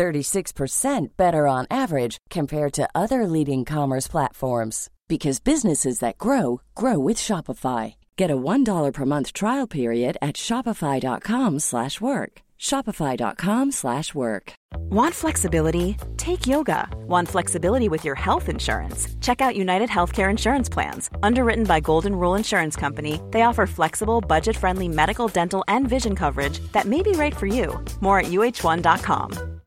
[0.00, 6.98] 36% better on average compared to other leading commerce platforms because businesses that grow grow
[6.98, 7.94] with Shopify.
[8.16, 12.32] Get a $1 per month trial period at shopify.com/work.
[12.68, 14.52] shopify.com/work.
[14.90, 15.96] Want flexibility?
[16.16, 16.88] Take yoga.
[17.06, 19.08] Want flexibility with your health insurance?
[19.20, 21.10] Check out United Healthcare Insurance Plans.
[21.22, 26.14] Underwritten by Golden Rule Insurance Company, they offer flexible, budget friendly medical, dental, and vision
[26.16, 27.66] coverage that may be right for you.
[28.00, 29.59] More at uh1.com.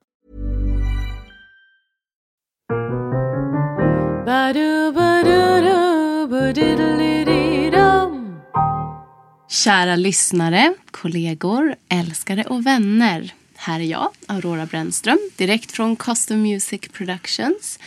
[9.63, 13.33] Kära lyssnare, kollegor, älskare och vänner.
[13.55, 17.79] Här är jag, Aurora Brännström, direkt från Custom Music Productions.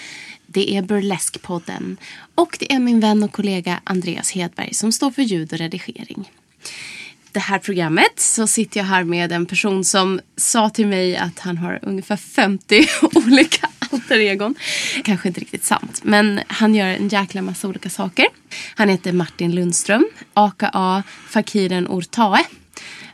[0.46, 1.96] Det är Burlesque-podden
[2.34, 6.30] och det är min vän och kollega Andreas Hedberg som står för ljud och redigering.
[7.32, 11.38] Det här programmet så sitter jag här med en person som sa till mig att
[11.38, 14.54] han har ungefär 50 olika alter egon.
[15.04, 18.26] Kanske inte riktigt sant, men han gör en jäkla massa olika saker.
[18.74, 22.44] Han heter Martin Lundström, aka Fakiren Ortae.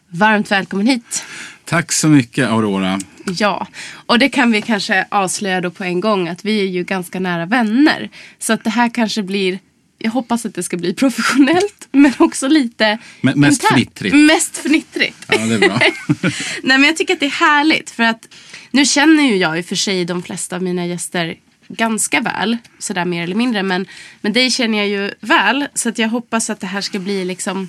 [0.08, 1.24] Varmt välkommen hit.
[1.64, 3.00] Tack så mycket Aurora.
[3.24, 3.66] Ja,
[4.06, 7.20] och det kan vi kanske avslöja då på en gång att vi är ju ganska
[7.20, 8.10] nära vänner.
[8.38, 9.58] Så att det här kanske blir
[10.02, 13.72] jag hoppas att det ska bli professionellt men också lite M Mest internt.
[13.72, 14.16] fnittrigt.
[14.16, 15.24] Mest fnittrigt.
[15.28, 15.78] Ja, det är bra.
[16.62, 18.28] Nej men jag tycker att det är härligt för att
[18.70, 21.36] nu känner ju jag i och för sig de flesta av mina gäster
[21.68, 22.56] ganska väl.
[22.78, 23.62] Sådär mer eller mindre.
[23.62, 23.86] Men,
[24.20, 25.66] men dig känner jag ju väl.
[25.74, 27.68] Så att jag hoppas att det här ska bli liksom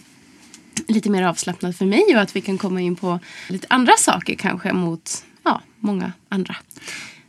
[0.88, 2.04] lite mer avslappnat för mig.
[2.16, 6.56] Och att vi kan komma in på lite andra saker kanske mot ja, många andra.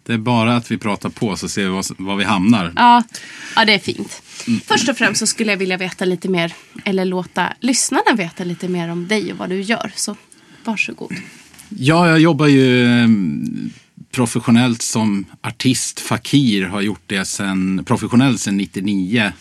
[0.06, 2.72] Det är bara att vi pratar på så ser vi var, var vi hamnar.
[2.76, 3.03] Ja,
[3.56, 4.22] ja, det är fint.
[4.66, 6.53] Först och främst så skulle jag vilja veta lite mer,
[6.84, 9.93] eller låta lyssnarna veta lite mer om dig och vad du gör.
[9.94, 10.16] Så
[10.64, 11.14] varsågod.
[11.69, 13.09] Ja, jag jobbar ju eh,
[14.10, 19.32] professionellt som artist, fakir, har gjort det sen, professionellt sedan 99.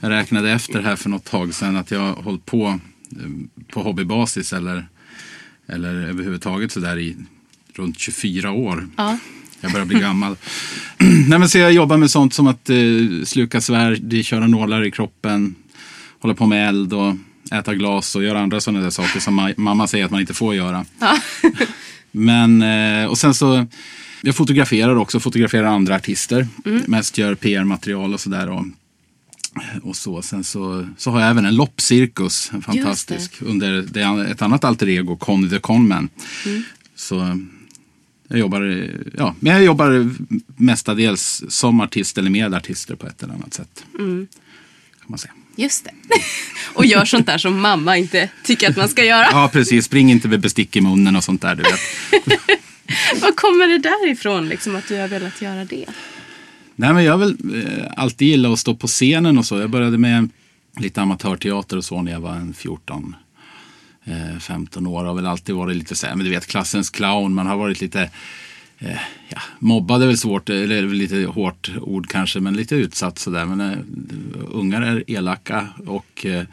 [0.00, 2.80] Jag räknade efter här för något tag sedan att jag har hållit på
[3.10, 3.28] eh,
[3.72, 4.88] på hobbybasis eller,
[5.68, 7.16] eller överhuvudtaget sådär i
[7.74, 8.88] runt 24 år.
[8.96, 9.18] Ja.
[9.60, 10.36] Jag börjar bli gammal.
[11.28, 12.76] Nej, men så jag jobbar med sånt som att eh,
[13.24, 15.54] sluka svärd, köra nålar i kroppen,
[16.20, 17.14] hålla på med eld och
[17.52, 20.34] äta glas och göra andra sådana där saker som ma- mamma säger att man inte
[20.34, 20.84] får göra.
[22.12, 23.66] Men, eh, och sen så,
[24.22, 26.48] jag fotograferar också, fotograferar andra artister.
[26.86, 28.50] Mest gör PR-material och sådär.
[28.50, 28.64] Och,
[29.82, 30.22] och så.
[30.22, 34.88] Sen så, så har jag även en loppcirkus, fantastisk, under det, är ett annat alter
[34.88, 36.08] ego, Conny the Conman.
[36.96, 37.40] Så
[38.28, 40.10] jag jobbar, ja, men jag jobbar
[40.56, 43.84] mestadels som artist eller med artister på ett eller annat sätt.
[43.96, 44.28] Kan
[45.06, 45.32] man säga.
[45.56, 45.90] Just det.
[46.74, 49.26] Och gör sånt där som mamma inte tycker att man ska göra.
[49.30, 49.84] Ja, precis.
[49.84, 51.54] Spring inte med bestick i munnen och sånt där.
[51.54, 51.80] Du vet.
[53.22, 55.86] Var kommer det där ifrån, liksom, att du har velat göra det?
[56.76, 59.58] Nej, men jag har väl eh, alltid gillat att stå på scenen och så.
[59.58, 60.28] Jag började med
[60.78, 63.18] lite amatörteater och så när jag var en 14 eh,
[64.40, 65.04] 15 år.
[65.04, 67.34] Har väl alltid varit lite så här, men du vet klassens clown.
[67.34, 68.10] Man har varit lite
[68.78, 68.96] eh,
[69.28, 73.46] ja, mobbad är väl svårt, eller lite hårt ord kanske, men lite utsatt sådär.
[73.46, 73.78] Men eh,
[74.50, 76.44] ungar är elaka och eh,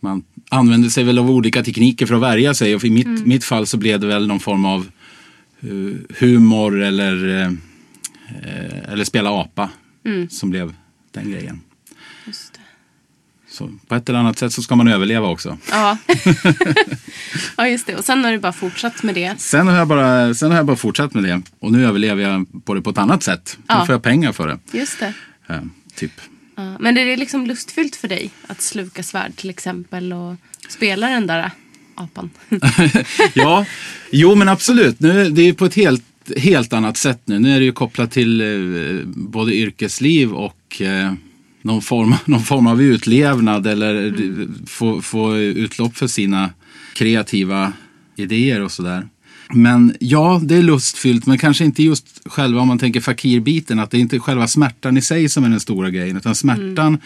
[0.00, 2.74] man använder sig väl av olika tekniker för att värja sig.
[2.74, 4.90] Och i mitt, mitt fall så blev det väl någon form av
[5.60, 7.46] eh, humor eller, eh,
[8.42, 9.70] eh, eller spela apa
[10.28, 10.74] som blev
[11.12, 11.60] den grejen.
[13.54, 15.58] Så på ett eller annat sätt så ska man överleva också.
[15.70, 15.98] Ja.
[17.56, 17.96] ja, just det.
[17.96, 19.40] Och sen har du bara fortsatt med det.
[19.40, 21.42] Sen har, jag bara, sen har jag bara fortsatt med det.
[21.58, 23.56] Och nu överlever jag på det på ett annat sätt.
[23.58, 23.86] Nu Ja.
[23.86, 24.78] får jag pengar för det.
[24.78, 25.12] Just det.
[25.48, 25.60] Eh,
[25.94, 26.12] typ.
[26.56, 26.76] Ja.
[26.80, 30.34] Men är det liksom lustfyllt för dig att sluka svärd till exempel och
[30.68, 31.50] spela den där
[31.94, 32.30] apan?
[33.34, 33.66] ja,
[34.10, 35.00] jo men absolut.
[35.00, 36.04] Nu, det är på ett helt,
[36.36, 37.38] helt annat sätt nu.
[37.38, 41.12] Nu är det ju kopplat till eh, både yrkesliv och eh,
[41.64, 44.54] någon, form, någon form av utlevnad eller mm.
[44.66, 46.50] få, få utlopp för sina
[46.94, 47.72] kreativa
[48.16, 49.08] idéer och sådär.
[49.54, 53.90] Men ja, det är lustfyllt, men kanske inte just själva om man tänker fakirbiten, att
[53.90, 56.98] det är inte själva smärtan i sig som är den stora grejen, utan smärtan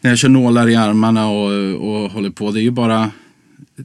[0.00, 3.10] när jag kör nålar i armarna och, och håller på, det är ju bara,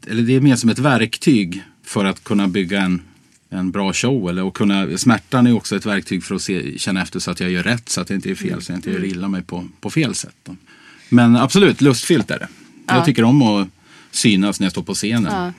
[0.08, 3.02] eller det är mer som ett verktyg för att kunna bygga en
[3.50, 4.30] en bra show.
[4.30, 7.40] Eller, och kunna, smärtan är också ett verktyg för att se, känna efter så att
[7.40, 9.28] jag gör rätt, så att jag inte gör fel, så att jag inte gör illa
[9.28, 10.36] mig på, på fel sätt.
[10.44, 10.56] Då.
[11.10, 12.48] Men absolut, lustfyllt är det.
[12.88, 13.68] Jag tycker om att
[14.12, 15.34] synas när jag står på scenen.
[15.34, 15.54] Ja.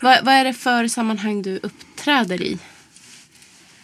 [0.00, 2.58] Vad, vad är det för sammanhang du uppträder i?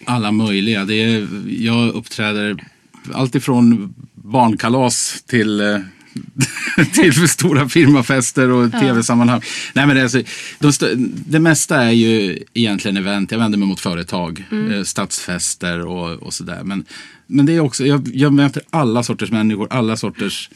[0.05, 0.85] Alla möjliga.
[0.85, 2.65] Det är, jag uppträder
[3.13, 5.79] alltifrån barnkalas till eh,
[6.93, 9.41] till för stora firmafester och tv-sammanhang.
[9.73, 10.23] Nej, men det, är alltså,
[10.59, 13.31] de det mesta är ju egentligen event.
[13.31, 16.61] Jag vänder mig mot företag, eh, stadsfester och, och sådär.
[16.65, 16.85] Men,
[17.27, 20.51] men det är också, jag, jag möter alla sorters människor, alla sorters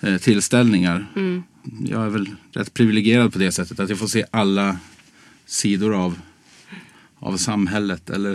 [0.00, 1.06] eh, tillställningar.
[1.88, 4.76] Jag är väl rätt privilegierad på det sättet att jag får se alla
[5.46, 6.18] sidor av
[7.24, 8.34] av samhället eller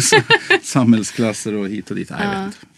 [0.00, 0.20] så,
[0.62, 2.10] samhällsklasser och hit och dit.
[2.10, 2.75] Nej, jag vet inte.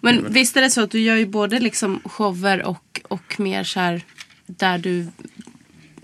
[0.00, 3.64] Men visst är det så att du gör ju både liksom shower och, och mer
[3.64, 4.02] så här
[4.46, 5.06] där du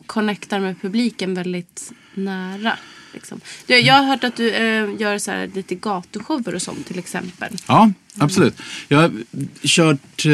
[0.07, 2.79] connectar med publiken väldigt nära.
[3.15, 3.41] Liksom.
[3.67, 6.99] Jag, jag har hört att du eh, gör så här lite gatushower och sånt till
[6.99, 7.57] exempel.
[7.69, 8.55] Ja, absolut.
[8.89, 9.13] Jag har
[9.63, 10.33] kört, eh,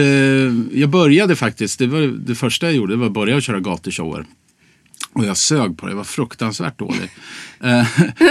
[0.80, 4.26] jag började faktiskt, det var det första jag gjorde, det var att börja köra gatushower.
[5.12, 7.10] Och jag sög på det, jag var fruktansvärt dålig.
[7.64, 7.86] Eh,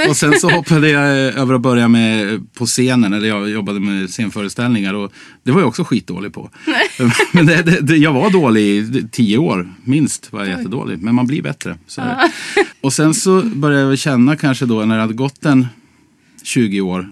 [0.09, 4.09] och sen så hoppade jag över att börja med på scenen, eller jag jobbade med
[4.09, 5.11] scenföreställningar och
[5.43, 6.49] det var jag också skitdålig på.
[7.31, 11.01] Men det, det, det, jag var dålig i tio år, minst var jag jättedålig.
[11.01, 11.77] Men man blir bättre.
[12.81, 15.67] Och sen så började jag känna kanske då när det hade gått en
[16.43, 17.11] 20 år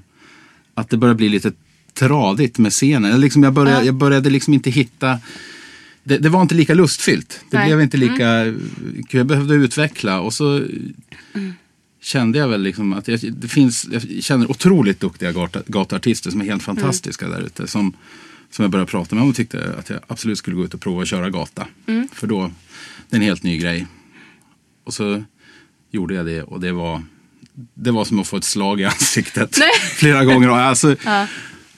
[0.73, 1.51] att det började bli lite
[1.93, 3.21] tradigt med scenen.
[3.21, 5.19] Liksom jag, började, jag började liksom inte hitta
[6.03, 7.41] det, det var inte lika lustfyllt.
[7.49, 7.67] Det Nej.
[7.67, 8.43] blev inte lika
[9.09, 9.17] kul.
[9.17, 10.61] Jag behövde utveckla och så
[12.01, 16.45] kände jag väl liksom att jag, det finns, jag känner otroligt duktiga gatuartister som är
[16.45, 17.67] helt fantastiska där ute.
[17.67, 17.93] Som,
[18.51, 21.01] som jag började prata med och tyckte att jag absolut skulle gå ut och prova
[21.01, 21.67] att köra gata.
[22.11, 22.51] För då,
[23.09, 23.87] det är en helt ny grej.
[24.83, 25.23] Och så
[25.91, 27.03] gjorde jag det och det var,
[27.73, 29.69] det var som att få ett slag i ansiktet Nej.
[29.95, 30.49] flera gånger.
[30.69, 30.95] Alltså,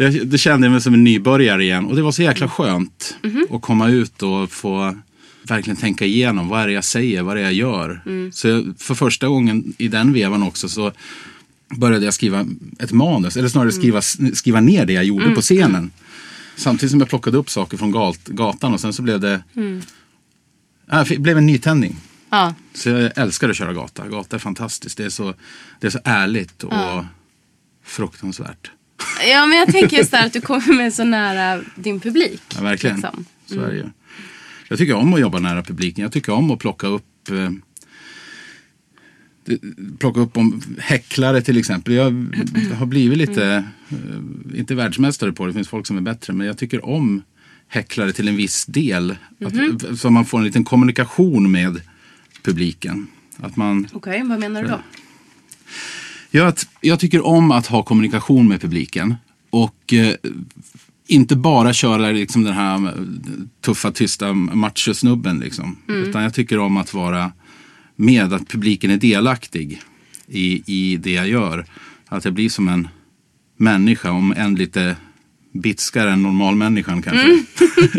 [0.03, 3.17] jag, det kände jag mig som en nybörjare igen och det var så jäkla skönt
[3.49, 4.95] att komma ut och få
[5.43, 8.01] verkligen tänka igenom vad är det jag säger, vad är det jag gör.
[8.33, 10.91] Så jag, för första gången i den vevan också så
[11.75, 12.45] började jag skriva
[12.79, 14.01] ett manus, eller snarare skriva,
[14.33, 15.91] skriva ner det jag gjorde på scenen.
[16.55, 19.43] Samtidigt som jag plockade upp saker från gat, gatan och sen så blev det
[20.91, 21.97] Ja, det blev en nytändning.
[22.29, 22.53] Ja.
[22.73, 24.07] Så jag älskar att köra gata.
[24.07, 24.97] Gata är fantastiskt.
[24.97, 25.33] Det är så,
[25.79, 27.03] det är så ärligt och
[27.83, 28.71] fruktansvärt.
[29.31, 32.41] Ja, men jag tänker just där att du kommer med så nära din publik.
[32.55, 32.95] Ja, verkligen.
[32.95, 33.25] liksom.
[33.45, 33.85] Så är det ju.
[34.67, 36.03] Jag tycker om att jobba nära publiken.
[36.03, 37.49] Jag tycker om att plocka upp eh,
[39.99, 41.93] plocka upp om häcklare till exempel.
[41.93, 42.11] Jag
[42.75, 46.47] har blivit lite, eh, inte världsmästare på det, det finns folk som är bättre, men
[46.47, 47.21] jag tycker om
[47.67, 49.15] häcklare till en viss del.
[49.45, 51.81] Att, så man får en liten kommunikation med
[52.43, 53.07] publiken.
[53.37, 54.79] Att man, Okej, vad menar du då?
[56.31, 59.15] Jag, jag tycker om att ha kommunikation med publiken.
[59.49, 60.15] Och eh,
[61.07, 62.91] inte bara köra liksom den här eh,
[63.61, 65.39] tuffa, tysta machosnubben.
[65.39, 65.77] Liksom.
[65.87, 67.31] Utan jag tycker om att vara
[67.95, 69.81] med, att publiken är delaktig
[70.27, 71.65] i, i det jag gör.
[72.07, 72.87] Att jag blir som en
[73.57, 74.95] människa, om än lite
[75.53, 77.43] bitskare än normalmänniskan kanske.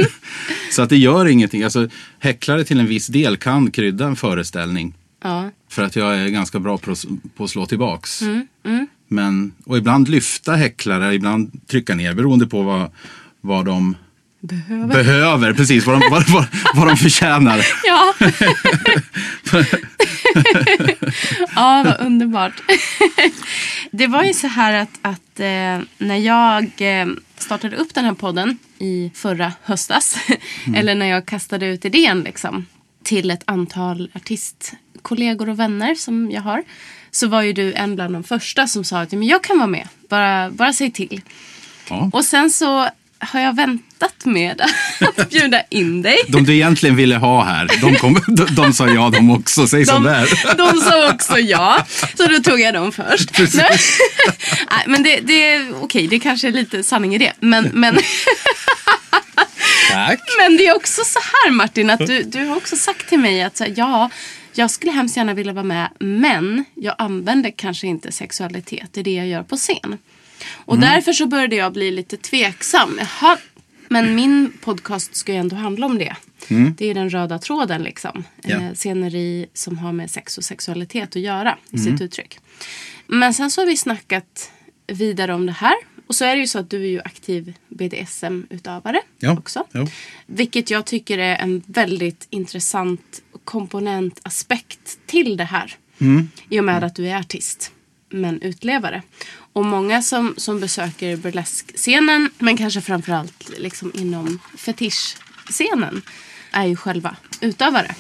[0.71, 1.63] Så att det gör ingenting.
[1.63, 1.89] Alltså,
[2.19, 4.95] häcklare till en viss del kan krydda en föreställning.
[5.23, 5.51] Ja.
[5.69, 7.05] För att jag är ganska bra på att,
[7.37, 8.23] på att slå tillbaks.
[9.09, 12.91] Men, och ibland lyfta häcklare, ibland trycka ner beroende på vad,
[13.41, 13.97] vad de
[14.41, 14.87] Behöver.
[14.87, 15.53] behöver.
[15.53, 17.67] Precis, vad de, vad, vad, vad de förtjänar.
[17.85, 18.15] Ja.
[21.55, 22.63] ja, vad underbart.
[23.91, 27.07] det var ju så här att, att eh, när jag eh,
[27.39, 30.17] startade upp den här podden i förra höstas.
[30.75, 32.67] eller när jag kastade ut idén liksom,
[33.05, 34.11] till ett antal
[35.03, 36.63] artistkollegor och vänner som jag har.
[37.11, 39.67] Så var ju du en bland de första som sa att "Men jag kan vara
[39.67, 39.89] med.
[40.09, 41.21] Bara, bara säg till.
[41.89, 42.11] Ja.
[42.13, 44.61] Och sen så har jag väntat med
[45.17, 46.19] att bjuda in dig.
[46.29, 49.67] De du egentligen ville ha här, de, kom, de, de sa ja de också.
[49.67, 50.29] Säg De, sådär.
[50.57, 53.39] de sa också ja, så då tog jag dem först.
[53.39, 53.79] Nej,
[54.71, 57.33] Nej, men det, det är okej, det kanske är lite sanning i det.
[57.41, 57.99] Men, men,
[59.91, 60.21] Tack.
[60.39, 63.43] men det är också så här Martin, att du, du har också sagt till mig
[63.43, 64.11] att så här, ja,
[64.55, 69.15] jag skulle hemskt gärna vilja vara med, men jag använder kanske inte sexualitet i det
[69.15, 69.99] jag gör på scen.
[70.55, 70.89] Och Mm.
[70.91, 72.99] därför så började jag bli lite tveksam.
[73.01, 73.39] Jaha,
[73.89, 76.17] men min podcast ska ju ändå handla om det.
[76.77, 78.11] Det är den röda tråden liksom.
[78.45, 78.63] Mm.
[78.63, 78.69] Ja.
[78.69, 81.93] Eh, sceneri som har med sex och sexualitet att göra i Mm.
[81.93, 82.39] sitt uttryck.
[83.07, 84.51] Men sen så har vi snackat
[84.87, 85.75] vidare om det här.
[86.13, 89.33] Och så är det ju så att du är ju aktiv BDSM-utövare Ja.
[89.39, 89.65] också.
[89.73, 89.87] Ja.
[90.27, 95.75] Vilket jag tycker är en väldigt intressant komponent, aspekt till det här.
[95.99, 96.29] Mm.
[96.49, 97.73] I och med att du är artist.
[98.11, 99.03] men utlevare.
[99.53, 106.03] Och många som, som besöker burleskscenen, men kanske framförallt liksom inom fetischscenen,
[106.53, 107.95] är ju själva utövare.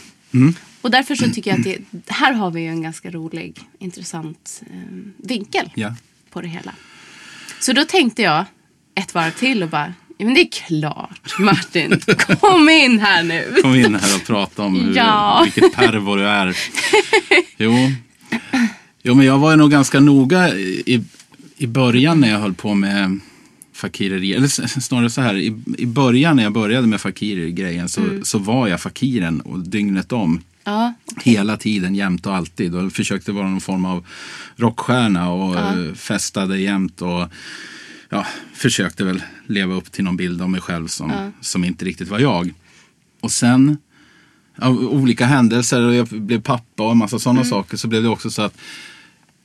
[0.80, 4.62] Och därför så tycker jag att det, här har vi ju en ganska rolig, intressant
[4.70, 4.76] eh,
[5.16, 5.94] vinkel Ja.
[6.30, 6.74] på det hela.
[7.60, 8.44] Så då tänkte jag
[8.94, 12.00] ett varv till och bara, ja, men det är klart Martin,
[12.40, 13.56] kom in här nu.
[13.62, 15.40] Kom in här och prata om hur, Ja.
[15.44, 16.56] vilket pervo du är.
[17.56, 17.72] Jo.
[19.02, 21.04] jo, men jag var nog ganska noga i,
[21.56, 23.18] i början när jag höll på med
[23.74, 24.34] fakireri.
[24.34, 24.48] Eller
[24.80, 28.80] snarare så här, i, i början när jag började med fakiri-grejen så, så var jag
[28.80, 30.40] fakiren och dygnet om.
[30.64, 32.74] Ja, Hela tiden, jämt och alltid.
[32.74, 34.06] Och försökte vara någon form av
[34.56, 37.02] rockstjärna och eh, festade jämt.
[37.02, 37.28] Och
[38.08, 42.08] ja, försökte väl leva upp till någon bild av mig själv som, som inte riktigt
[42.08, 42.54] var jag.
[43.20, 43.76] Och sen
[44.58, 48.08] av olika händelser och jag blev pappa och en massa sådana saker så blev det
[48.08, 48.58] också så att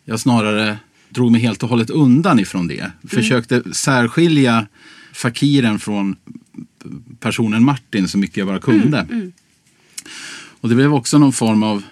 [0.06, 0.78] jag snarare
[1.10, 2.92] drog mig helt och hållet undan ifrån det.
[3.10, 4.68] Försökte särskilja
[5.14, 6.16] fakiren från
[7.20, 9.08] personen Martin så mycket jag bara kunde.
[10.68, 11.84] Och det blev också någon form av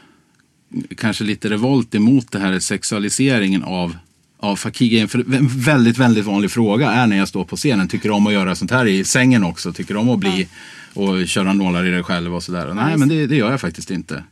[0.98, 3.98] kanske lite revolt emot det här sexualiseringen av
[4.39, 5.08] av fakir.
[5.08, 7.88] För en väldigt, väldigt vanlig fråga är när jag står på scenen.
[7.88, 9.74] Tycker du om att göra sånt här i sängen också?
[9.74, 10.48] Tycker du om att bli
[10.94, 12.74] och köra nålar i dig själv och sådär?
[12.74, 14.24] Nej, men det, det gör jag faktiskt inte.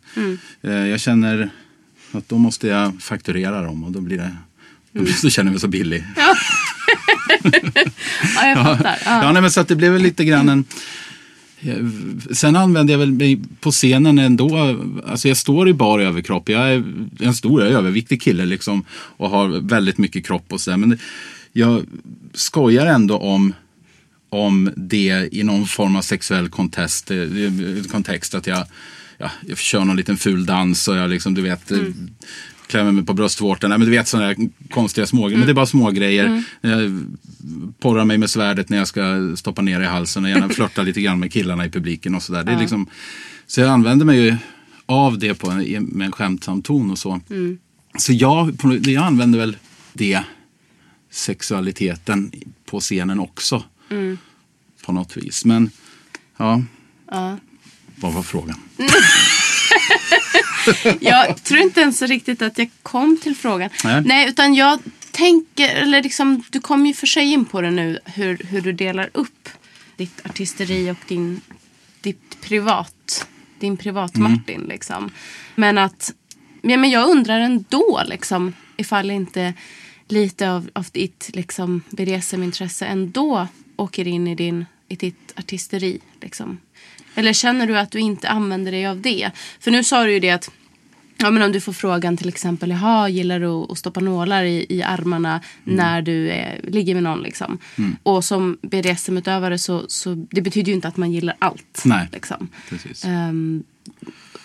[0.61, 1.49] Eh, Jag känner
[2.11, 4.35] att då måste jag fakturera dem och då blir det
[4.91, 6.03] då då känner jag mig så billig.
[6.15, 6.35] ja
[8.43, 8.97] jag fattar.
[9.05, 9.23] Ja.
[9.23, 10.65] Ja, nej, men så att det blev lite grann en...
[11.65, 11.85] Eh,
[12.31, 14.77] sen använder jag väl mig på scenen ändå.
[15.05, 16.49] Alltså jag står i bar överkropp.
[16.49, 16.83] Jag är
[17.19, 18.85] en stor jag är överviktig kille liksom.
[18.91, 20.77] Och har väldigt mycket kropp och sådär.
[20.77, 20.99] Men
[21.51, 21.83] jag
[22.33, 23.53] skojar ändå om,
[24.29, 27.17] om det i någon form av sexuell kontest, eh,
[27.91, 28.35] kontext.
[28.35, 28.65] Att jag,
[29.17, 32.09] ja, jag kör någon liten ful dans och jag liksom, du vet, eh, mm
[32.67, 33.13] klämmer mig på
[33.77, 35.37] men du vet sådana där konstiga smågrejer.
[35.37, 36.43] Men det är bara små grejer.
[36.61, 37.05] Jag
[37.79, 41.01] porrar mig med svärdet när jag ska stoppa ner i halsen och gärna flörta lite
[41.01, 42.43] grann med killarna i publiken och sådär.
[42.43, 42.87] Det är liksom,
[43.47, 44.35] så jag använder mig ju
[44.85, 47.21] av det på en, med en skämtsam ton och så.
[47.97, 49.57] Så jag, jag använder väl
[49.93, 50.19] det,
[51.11, 52.31] sexualiteten
[52.65, 53.63] på scenen också.
[54.85, 55.45] På något vis.
[55.45, 55.69] Men
[56.37, 56.61] ja,
[57.11, 57.37] Ja.
[57.95, 58.59] vad var frågan?
[60.99, 63.69] Jag tror inte ens riktigt att jag kom till frågan.
[64.03, 64.29] Nej.
[64.29, 64.79] utan jag
[65.11, 68.71] tänker, eller liksom, du kom ju för sig in på det nu, hur, hur du
[68.71, 69.49] delar upp
[69.97, 71.41] ditt artisteri och din,
[72.01, 73.27] ditt privat,
[73.59, 74.65] din privat Martin.
[74.69, 75.11] Liksom.
[75.55, 76.13] Men att,
[76.61, 79.53] ja, men jag undrar ändå liksom, ifall inte
[80.07, 85.99] lite av, av ditt liksom, BDSM-intresse ändå åker in i, din, i ditt artisteri.
[86.21, 86.57] Liksom.
[87.15, 89.31] Eller känner du att du inte använder dig av det?
[89.59, 90.51] För nu sa du ju det att
[91.17, 94.65] Ja, men om du får frågan till exempel, jaha, gillar du att stoppa nålar i,
[94.69, 97.21] i armarna när du eh, ligger med någon?
[97.21, 97.57] Liksom.
[98.03, 101.81] Och som BDSM-utövare så, så det betyder ju inte att man gillar allt.
[101.85, 102.07] Nej.
[102.11, 102.49] Liksom.
[102.69, 103.05] Precis.
[103.05, 103.63] Ehm,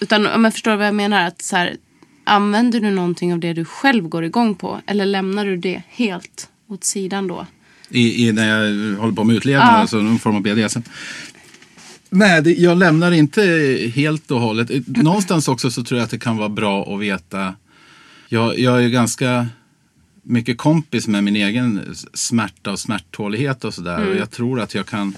[0.01, 1.77] utan om jag förstår vad jag menar, att så här,
[2.25, 4.81] använder du någonting av det du själv går igång på?
[4.87, 7.47] Eller lämnar du det helt åt sidan då?
[7.91, 9.71] I, i, när jag håller på med utlevnad, Ja.
[9.73, 10.81] alltså någon form av BDSM.
[12.11, 13.43] Nej, det, jag lämnar inte
[13.95, 14.71] helt och hållet.
[14.87, 17.55] Någonstans också så tror jag att det kan vara bra att veta.
[18.29, 19.47] Jag, jag är ganska
[20.23, 24.07] mycket kompis med min egen smärta och smärttålighet och sådär.
[24.09, 25.15] Och jag tror att jag kan,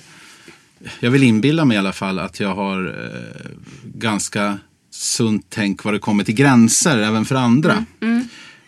[1.00, 3.50] jag vill inbilla mig i alla fall att jag har eh,
[3.94, 4.58] ganska
[4.90, 7.84] sunt tänk vad det kommer till gränser även för andra.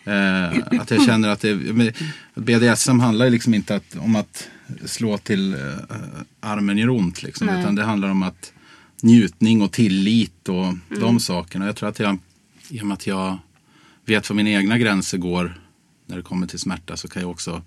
[0.05, 1.93] Eh, att jag känner att det,
[2.35, 4.49] BDSM handlar liksom inte att, om att
[4.85, 5.59] slå till eh,
[6.39, 7.23] armen gör ont.
[7.23, 7.61] Liksom, Nej.
[7.61, 8.53] utan det handlar om att
[9.01, 11.65] njutning och tillit och de sakerna.
[11.65, 12.17] Jag tror att jag,
[12.69, 13.37] i och med att jag
[14.05, 15.59] vet var mina egna gränser går
[16.05, 17.61] när det kommer till smärta så kan jag också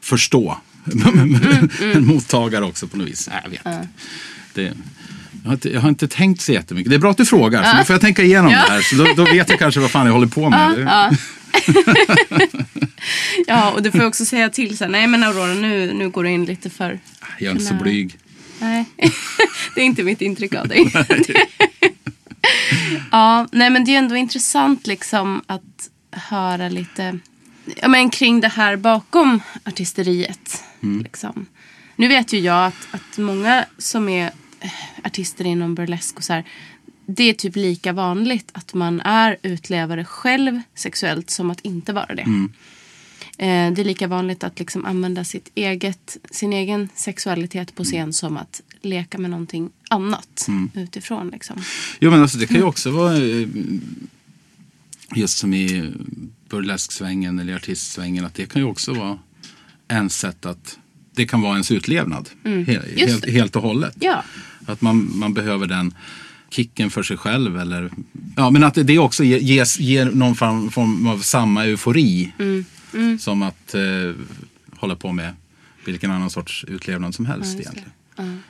[0.00, 0.58] förstå
[1.94, 3.28] en mottagare också på något vis.
[3.32, 3.88] Nej, jag vet inte.
[4.54, 4.74] Det,
[5.42, 6.90] jag, har inte, jag har inte tänkt så jättemycket.
[6.90, 8.80] Det är bra att du frågar, så nu får jag tänka igenom det här.
[8.80, 11.16] Så då, då vet jag kanske vad fan jag håller på med.
[13.46, 13.70] Ja.
[13.70, 14.92] och du får också säga till sen.
[14.92, 17.00] Nej men Aurora, nu, nu går du in lite för...
[17.38, 18.18] Jag är inte så blyg.
[18.58, 18.84] Nej,
[19.74, 20.92] det är inte mitt intryck av dig.
[23.10, 27.18] ja, nej men det är ändå intressant liksom att höra lite
[27.76, 30.64] ja, men kring det här bakom artisteriet.
[30.80, 31.46] Liksom.
[31.96, 34.70] Nu vet ju jag att, att många som är eh,
[35.04, 36.44] artister inom burlesk och så här,
[37.10, 42.14] det är typ lika vanligt att man är utlevare själv sexuellt som att inte vara
[42.14, 42.22] det.
[43.38, 48.12] Eh, det är lika vanligt att liksom använda sitt eget, sin egen sexualitet på scen
[48.12, 51.28] som att leka med någonting annat utifrån.
[51.28, 51.56] Liksom.
[52.00, 53.48] Jo men alltså det kan ju också vara eh,
[55.14, 55.92] just som i
[56.48, 59.18] burlesksvängen eller artistsvängen att det kan ju också vara
[59.88, 60.78] en sätt att
[61.14, 62.28] det kan vara ens utlevnad.
[62.44, 63.96] Just helt, helt och hållet.
[64.00, 64.24] Ja.
[64.66, 65.94] Att man, man behöver den
[66.50, 67.58] kicken för sig själv.
[67.58, 67.90] Eller,
[68.36, 72.32] ja, men att det- också ge- ges, ger någon form, form av samma eufori.
[73.20, 73.80] Som att eh,
[74.76, 75.34] hålla på med
[75.84, 77.62] vilken annan sorts utlevnad som helst det.
[77.62, 78.42] egentligen.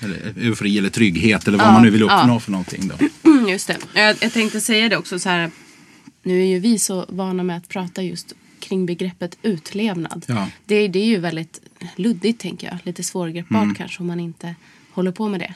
[0.00, 2.40] Eller eufori eller trygghet eller vad Ja, man nu vill uppnå ja.
[2.40, 2.88] för någonting.
[2.88, 3.30] Då.
[3.30, 3.76] Mm, Just det.
[3.94, 5.50] Jag, jag tänkte säga det också så här.
[6.22, 10.24] Nu är ju vi så vana med att prata just kring begreppet utlevnad.
[10.28, 10.48] Ja.
[10.66, 11.60] Det, det är ju väldigt
[11.96, 12.78] luddigt tänker jag.
[12.82, 13.74] Lite svårgreppbart Mm.
[13.74, 14.54] kanske om man inte
[14.98, 15.54] håller på med det.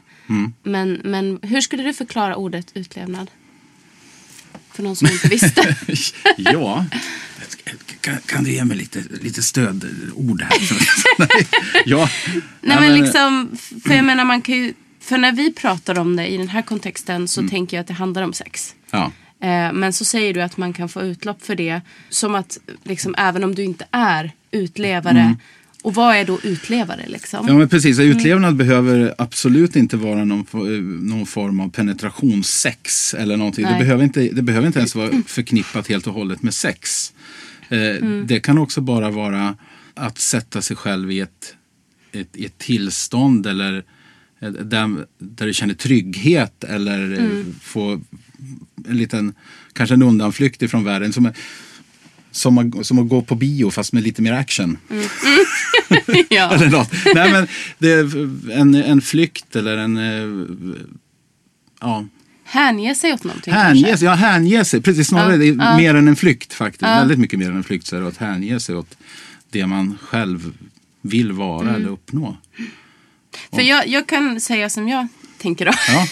[0.63, 3.31] Men, men hur skulle du förklara ordet utlevnad?
[4.73, 5.77] För någon som inte visste.
[6.37, 6.87] ja,
[8.01, 10.53] kan, kan du ge mig lite, lite stödord här?
[11.87, 12.09] ja,
[12.61, 16.17] Nej ja, men liksom, för jag menar man kan ju, för när vi pratar om
[16.17, 17.29] det i den här kontexten Mm.
[17.29, 18.75] så tänker jag att det handlar om sex.
[18.91, 22.59] Ja, Eh, men så säger du att man kan få utlopp för det som att
[22.83, 25.37] liksom, även om du inte är utlevare.
[25.83, 27.41] Och vad är då utlevare liksom?
[27.41, 27.53] Mm.
[27.53, 27.99] Ja, men precis.
[27.99, 33.15] Utlevnad behöver absolut inte vara någon, eh, någon form av penetrationssex.
[33.15, 33.65] Eller någonting.
[33.67, 37.13] Det, behöver inte, det behöver inte ens vara förknippat helt och hållet med sex.
[37.69, 39.57] Eh, Det kan också bara vara
[39.95, 41.55] att sätta sig själv i ett,
[42.13, 43.85] ett, ett tillstånd eller
[44.41, 48.01] eh, där, där du känner trygghet eller eh, få
[48.89, 49.35] en liten,
[49.73, 51.13] kanske en undanflykt ifrån världen.
[51.13, 51.33] Som,
[52.33, 54.79] som, att, som att gå på bio fast med lite mer action.
[56.29, 56.51] ja.
[56.55, 56.93] Eller något.
[57.15, 57.47] Nej, men
[57.79, 59.97] det är en, en flykt eller en...
[59.97, 60.47] eh,
[61.81, 62.07] Ja,
[62.45, 64.07] Hänge sig åt någonting hänge kanske?
[64.07, 64.83] Ja, hänge sig.
[64.83, 65.77] Precis, snarare Ja, ja.
[65.77, 66.83] mer än en flykt faktiskt.
[66.83, 68.97] Väldigt mycket mer än en flykt så är det att hänge sig åt
[69.51, 70.53] det man själv
[71.03, 71.75] vill vara Mm.
[71.75, 72.37] eller uppnå.
[73.53, 75.07] För jag, jag kan säga som jag
[75.39, 75.73] tänker då.
[75.89, 76.07] Ja,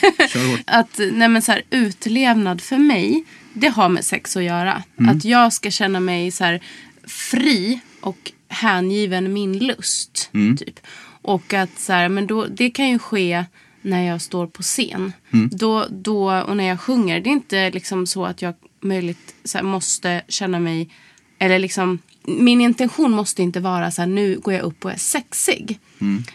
[0.79, 4.83] att nej men så här, utlevnad för mig, det har med sex att göra.
[4.99, 5.17] Mm.
[5.17, 6.63] Att jag ska känna mig så här,
[7.05, 10.31] fri och hängiven min lust.
[10.35, 10.57] Mm.
[10.57, 10.81] Typ.
[11.23, 13.45] Och att så här, men då, det kan ju ske
[13.83, 15.13] när jag står på scen.
[15.31, 15.51] Mm.
[15.53, 17.21] Då, då, och när jag sjunger.
[17.21, 20.91] Det är inte liksom så att jag möjligt så här, måste känna mig...
[21.39, 24.97] Eller liksom, min intention måste inte vara så här, nu går jag upp och är
[24.97, 25.79] sexig.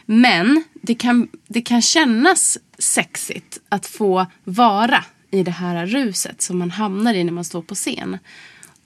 [0.05, 5.03] Men det kan, det kan kännas sexigt att få vara
[5.35, 8.17] i det här ruset som man hamnar i när man står på scen.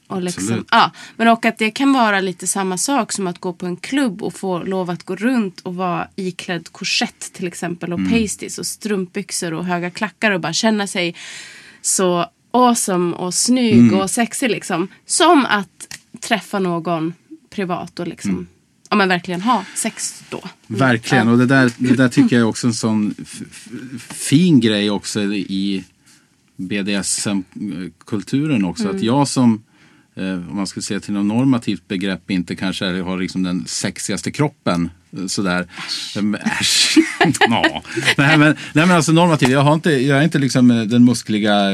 [0.10, 3.54] Och liksom, ja, men och att det kan vara lite samma sak som att gå
[3.54, 7.94] på en klubb och få lov att gå runt och vara iklädd korsett till exempel
[7.94, 11.16] och pasties och strumpbyxor och höga klackar och bara känna sig
[11.82, 14.88] så awesome och snygg och sexig liksom.
[15.06, 17.14] Som att träffa någon
[17.50, 18.48] privat och liksom,
[18.90, 20.44] ja men verkligen ha sex då.
[20.68, 23.16] Verkligen, och det där, det där tycker jag är också en sån
[24.10, 25.84] fin grej också i
[26.60, 28.84] BDSM-kulturen också.
[28.84, 28.95] Mm.
[28.95, 29.63] Att jag som,
[30.15, 34.32] eh, om man ska säga till något normativt begrepp, inte kanske har liksom den sexigaste
[34.32, 34.89] kroppen.
[35.17, 35.67] eh, Sådär.
[36.62, 36.98] Äsch.
[37.50, 37.84] ja.
[38.17, 41.06] nej, men, nej men alltså normativt, jag, har inte, jag är inte liksom eh, den
[41.06, 41.69] muskliga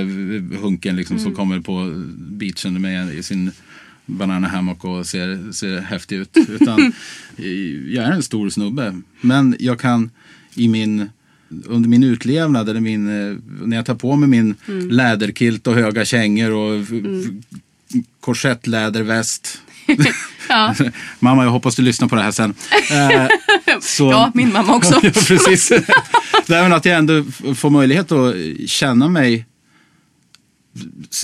[0.62, 1.24] hunken liksom, Mm.
[1.24, 3.52] som kommer på beachen med i sin
[4.06, 6.38] banana hammock och ser, ser häftig ut.
[6.50, 6.94] Utan
[7.94, 9.02] jag är en stor snubbe.
[9.22, 10.12] Men jag kan
[10.56, 11.10] i min
[11.66, 14.90] under min utlevnad eller min, eh, när jag tar på mig min Mm.
[14.90, 19.62] läderkilt och höga kängor och f- korsettläderväst.
[20.50, 20.76] Ja.
[21.20, 22.54] Mamma, jag hoppas du lyssnar på det här sen.
[22.92, 23.28] Eh,
[23.82, 25.00] så, ja, min mamma också.
[25.04, 25.72] ja, precis.
[26.48, 27.24] Nej, men att jag ändå
[27.56, 28.36] får möjlighet att
[28.68, 29.46] känna mig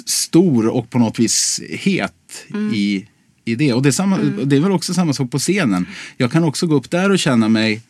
[0.06, 2.14] stor och på något vis het
[2.54, 2.74] Mm.
[2.74, 3.08] i,
[3.46, 3.74] i det.
[3.74, 5.86] Och det är, samma, det är väl också samma sak på scenen.
[6.18, 7.82] Jag kan också gå upp där och känna mig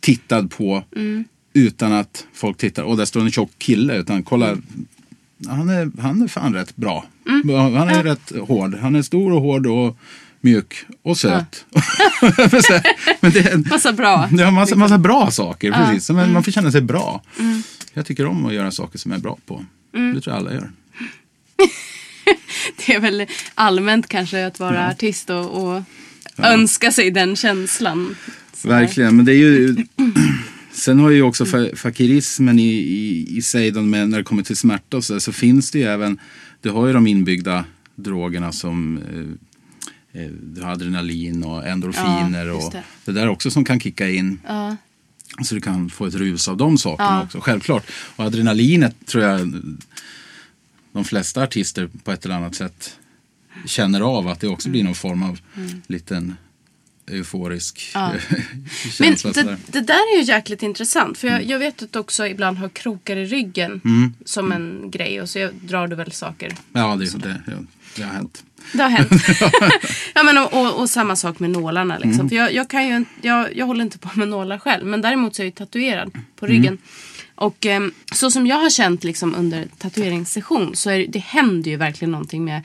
[0.00, 1.24] tittad på Mm.
[1.56, 2.82] Utan att folk tittar.
[2.82, 3.96] Och där står en tjock kille.
[3.96, 4.56] Utan kolla,
[5.48, 7.04] han, är, han är fan rätt bra.
[7.28, 7.74] Mm.
[7.74, 8.74] Han är rätt hård.
[8.74, 9.96] Han är stor och hård och
[10.40, 11.64] mjuk och söt.
[12.50, 12.80] Men så-
[13.20, 14.28] Men det är, Massa bra.
[14.32, 16.06] det har massa, massa bra saker, precis.
[16.06, 16.32] Så Mm.
[16.32, 17.22] man, får känna sig bra.
[17.92, 19.64] Jag tycker om att göra saker som jag är bra på.
[19.94, 20.14] Mm.
[20.14, 20.70] Det tror jag alla gör.
[22.86, 25.82] Det är väl allmänt kanske att vara artist och, och
[26.38, 28.16] önska sig den känslan.
[28.54, 28.68] Så.
[28.68, 29.76] Verkligen, men det är ju...
[30.76, 34.56] Sen har ju också fa- fakirismen i, i, i sig, med, när det kommer till
[34.56, 36.18] smärta och så, där, så finns det ju även,
[36.60, 42.52] du har ju de inbyggda drogerna som eh, eh, du har adrenalin och endorfiner Ja,
[42.54, 42.82] och det.
[43.04, 44.40] det där också som kan kicka in.
[44.46, 44.76] Ja.
[45.44, 47.22] Så du kan få ett rus av de sakerna Ja.
[47.24, 47.90] också, självklart.
[48.16, 49.62] Och adrenalinet tror jag
[50.92, 52.98] de flesta artister på ett eller annat sätt
[53.66, 55.38] känner av att det också blir någon form av
[55.86, 56.34] liten
[57.06, 57.90] euforisk.
[57.94, 58.12] Ja.
[59.00, 59.30] Men känsla.
[59.30, 59.56] det, sådär.
[59.66, 61.18] det där är ju jäkligt intressant.
[61.18, 64.14] För jag, jag vet att du också ibland har krokar i ryggen Mm.
[64.24, 65.20] som en grej.
[65.20, 66.52] Och så drar du väl saker.
[66.72, 67.42] Ja, det, det,
[67.96, 68.44] det har hänt.
[68.72, 69.12] Det har hänt.
[70.14, 71.94] ja, men, och, och, och samma sak med nålarna.
[71.98, 72.12] Liksom.
[72.12, 72.28] Mm.
[72.28, 74.86] För jag, jag, kan ju, jag, jag håller inte på med nålar själv.
[74.86, 76.66] Men däremot så är jag ju tatuerad på ryggen.
[76.66, 76.78] Mm.
[77.34, 81.70] Och eh, så som jag har känt liksom, under tatueringssession så är det, det händer
[81.70, 82.62] ju verkligen någonting med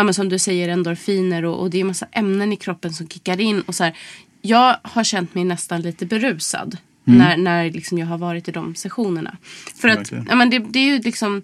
[0.00, 3.08] ja, men som du säger endorfiner och, och det är massa ämnen i kroppen som
[3.08, 3.60] kickar in.
[3.60, 3.96] Och så här,
[4.42, 8.74] jag har känt mig nästan lite berusad när, när liksom jag har varit i de
[8.74, 9.36] sessionerna.
[9.80, 11.42] För att ja, men det, det är ju liksom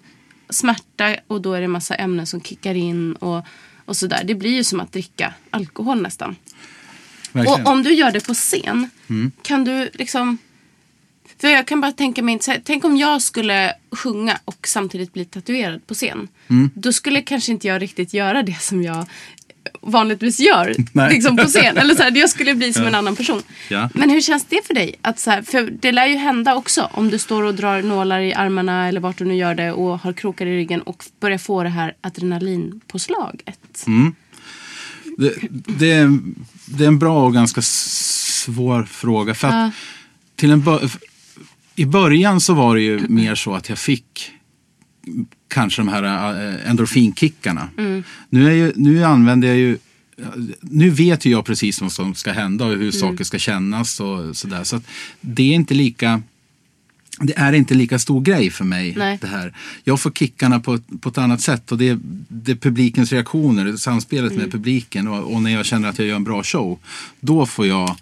[0.49, 3.45] smärta och då är det massa ämnen som kickar in och,
[3.85, 4.21] och sådär.
[4.23, 6.35] Det blir ju som att dricka alkohol nästan.
[7.31, 7.61] Verkligen.
[7.61, 8.89] Och om du gör det på scen,
[9.41, 10.37] kan du liksom...
[11.41, 15.25] För jag kan bara tänka mig, här, tänk om jag skulle sjunga och samtidigt bli
[15.25, 16.27] tatuerad på scen.
[16.73, 19.05] Då skulle kanske inte jag riktigt göra det som jag
[19.81, 21.13] vanligtvis gör Nej.
[21.13, 21.77] liksom på scen.
[21.77, 23.41] Eller så här, jag skulle bli som en annan person.
[23.69, 23.89] Ja.
[23.93, 24.95] Men hur känns det för dig?
[25.01, 28.19] Att så här, för det lär ju hända också om du står och drar nålar
[28.19, 31.37] i armarna eller vart du nu gör det och har krokar i ryggen och börjar
[31.37, 33.85] få det här adrenalinpåslaget.
[35.17, 36.19] Det, det, är,
[36.65, 39.35] det är en bra och ganska svår fråga.
[39.35, 39.73] För att
[40.35, 40.63] till en
[41.79, 44.31] I början så var det ju mer så att jag fick
[45.47, 47.69] kanske de här äh, endorfinkickarna.
[48.29, 49.77] Nu, är ju, nu använder jag ju
[50.61, 54.37] nu vet ju jag precis vad som ska hända och hur saker ska kännas och
[54.37, 54.63] sådär.
[54.63, 54.81] Så
[55.21, 56.21] det är inte lika
[57.19, 58.93] det är inte lika stor grej för mig.
[58.97, 59.17] Nej.
[59.21, 59.53] det här.
[59.83, 63.77] Jag får kickarna på, på ett annat sätt och det är, det är publikens reaktioner,
[63.77, 66.79] samspelet med publiken och, och när jag känner att jag gör en bra show.
[67.19, 67.95] Då får jag, eh,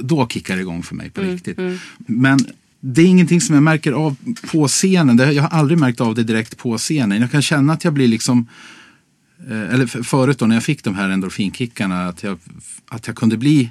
[0.00, 1.58] då kickar det igång för mig på riktigt.
[1.96, 2.38] Men
[2.80, 4.16] det är ingenting som jag märker av
[4.52, 5.18] på scenen.
[5.18, 7.20] Jag har aldrig märkt av det direkt på scenen.
[7.20, 8.48] Jag kan känna att jag blir liksom
[9.48, 12.38] eh, eller förut då när jag fick de här endorfinkickarna, att jag,
[12.88, 13.70] att jag kunde bli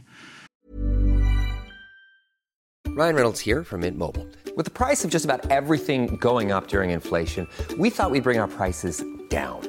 [2.97, 4.25] Ryan Reynolds here from Mint Mobile.
[4.57, 8.39] With the price of just about everything going up during inflation, we thought we'd bring
[8.39, 9.68] our prices down.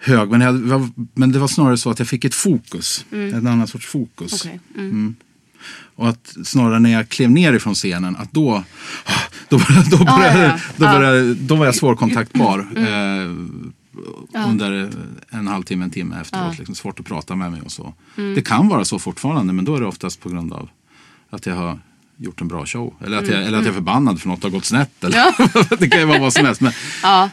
[0.00, 0.30] hög.
[0.30, 3.04] Men, jag, men det var snarare så att jag fick ett fokus.
[3.10, 4.44] En annan sorts fokus.
[4.44, 4.60] Okej.
[4.76, 5.14] Mm.
[5.96, 8.64] Och att snarare när jag klev ner ifrån scenen, att då,
[9.48, 10.58] då, började, då, började, ja, ja.
[10.76, 12.66] Då, började, då var jag svårkontaktbar.
[12.76, 13.30] Eh,
[14.48, 14.90] Under
[15.30, 16.58] en halvtimme, en timme efteråt.
[16.58, 17.94] Liksom, svårt att prata med mig och så.
[18.16, 20.68] Det kan vara så fortfarande, men då är det oftast på grund av
[21.30, 21.78] att jag har
[22.16, 22.94] gjort en bra show.
[23.04, 25.04] Eller att jag, eller att jag är förbannad för något har gått snett.
[25.04, 26.60] Eller, det kan ju vara vad som helst.
[26.60, 27.30] Men, Ja.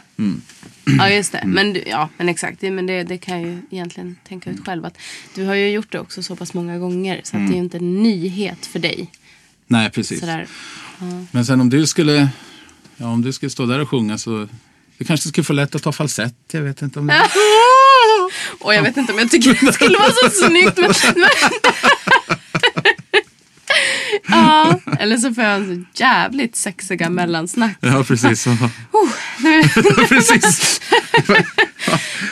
[0.86, 1.44] Ja, just det.
[1.46, 2.62] Men, ja, men exakt.
[2.62, 4.86] Det, men det, det kan jag ju egentligen tänka ut själv.
[4.86, 4.98] Att
[5.36, 7.22] du har ju gjort det också så pass många gånger.
[7.24, 9.12] Så att det är ju inte en nyhet för dig.
[9.68, 10.20] nej, precis.
[10.20, 10.48] Sådär.
[11.32, 12.30] Men sen om du skulle,
[12.98, 14.48] ja, om du skulle stå där och sjunga så
[14.98, 16.36] du kanske skulle få lätt att ta falsett.
[16.52, 17.30] Jag vet inte om det...
[18.60, 20.78] Och jag vet inte om jag tycker det skulle vara så snyggt.
[20.78, 21.30] Men, men...
[24.28, 27.78] ja, eller så får jag en så jävligt sexiga mellansnack.
[27.80, 28.42] Ja, precis.
[28.48, 28.50] Så.
[30.10, 30.82] precis.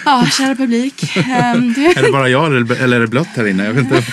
[0.06, 1.18] Ja, kära publik.
[1.18, 3.66] Ehm, Är det bara jag eller, är det blött här inne?
[3.66, 4.04] Jag vet inte.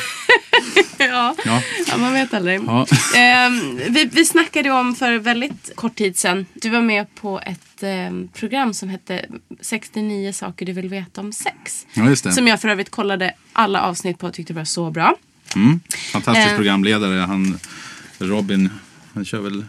[0.98, 1.34] ja.
[1.44, 1.62] Ja.
[1.86, 2.60] ja, man vet aldrig.
[2.66, 2.86] Ja.
[3.16, 6.46] Ehm, vi, vi snackade om för väldigt kort tid sedan.
[6.54, 9.24] Du var med på ett ehm, program som hette
[9.60, 11.86] 69 saker du vill veta om sex.
[11.94, 12.32] Ja, just det.
[12.32, 15.16] Som jag för övrigt kollade alla avsnitt på och tyckte var så bra.
[15.56, 15.80] Mm.
[16.12, 16.56] Fantastisk Eh.
[16.56, 17.18] programledare.
[17.20, 17.58] Han,
[18.18, 18.70] Robin,
[19.14, 19.64] han kör väl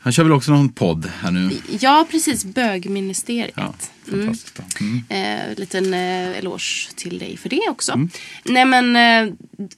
[0.00, 1.50] han kör väl också någon podd här nu.
[1.80, 2.44] Ja, precis.
[2.44, 3.54] Bögministeriet.
[3.56, 3.74] Ja,
[4.10, 4.64] fantastiskt bra.
[4.80, 5.04] Mm.
[5.50, 8.08] Eh, liten eh, eloge till dig för det också.
[8.44, 9.34] Nej men eh,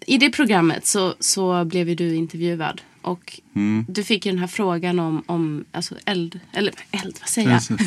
[0.06, 2.80] i det programmet så, så blev ju du intervjuad.
[3.02, 3.40] Och
[3.86, 7.62] du fick ju den här frågan om, om alltså eld, eller eld, vad säger jag?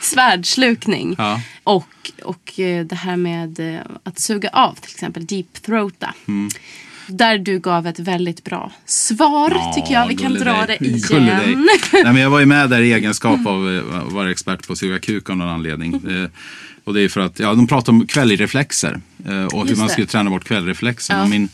[0.00, 1.14] Svärdslukning.
[1.18, 1.40] Ja.
[1.64, 6.14] Och, och eh, det här med eh, att suga av till exempel, deep throata.
[7.06, 10.06] Där du gav ett väldigt bra svar tycker jag.
[10.08, 10.78] Vi kan dra dig.
[10.80, 11.68] det igen.
[11.92, 14.72] Nej, men jag var ju med där i egenskap av eh, att vara expert på
[14.72, 15.94] att suga kuk av någon anledning.
[15.94, 16.28] Eh,
[16.84, 19.86] Och det är för att ja, de pratar om kvällreflexer eh, och hur Just man
[19.86, 19.92] det.
[19.92, 21.18] skulle träna bort kvällreflexen.
[21.18, 21.26] Ja.
[21.26, 21.48] Min,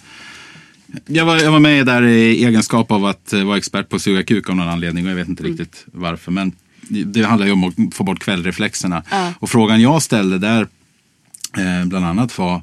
[1.07, 4.02] jag, var, jag var med där i egenskap av att eh, vara expert på att
[4.02, 5.57] suga kuk av någon anledning och jag vet inte Mm.
[5.57, 6.33] riktigt varför.
[6.33, 6.52] Men
[6.88, 9.02] det- handlar ju om att få bort kvällreflexerna.
[9.11, 9.33] Ja.
[9.38, 10.62] Och frågan jag ställde där
[11.57, 12.62] eh, bland annat var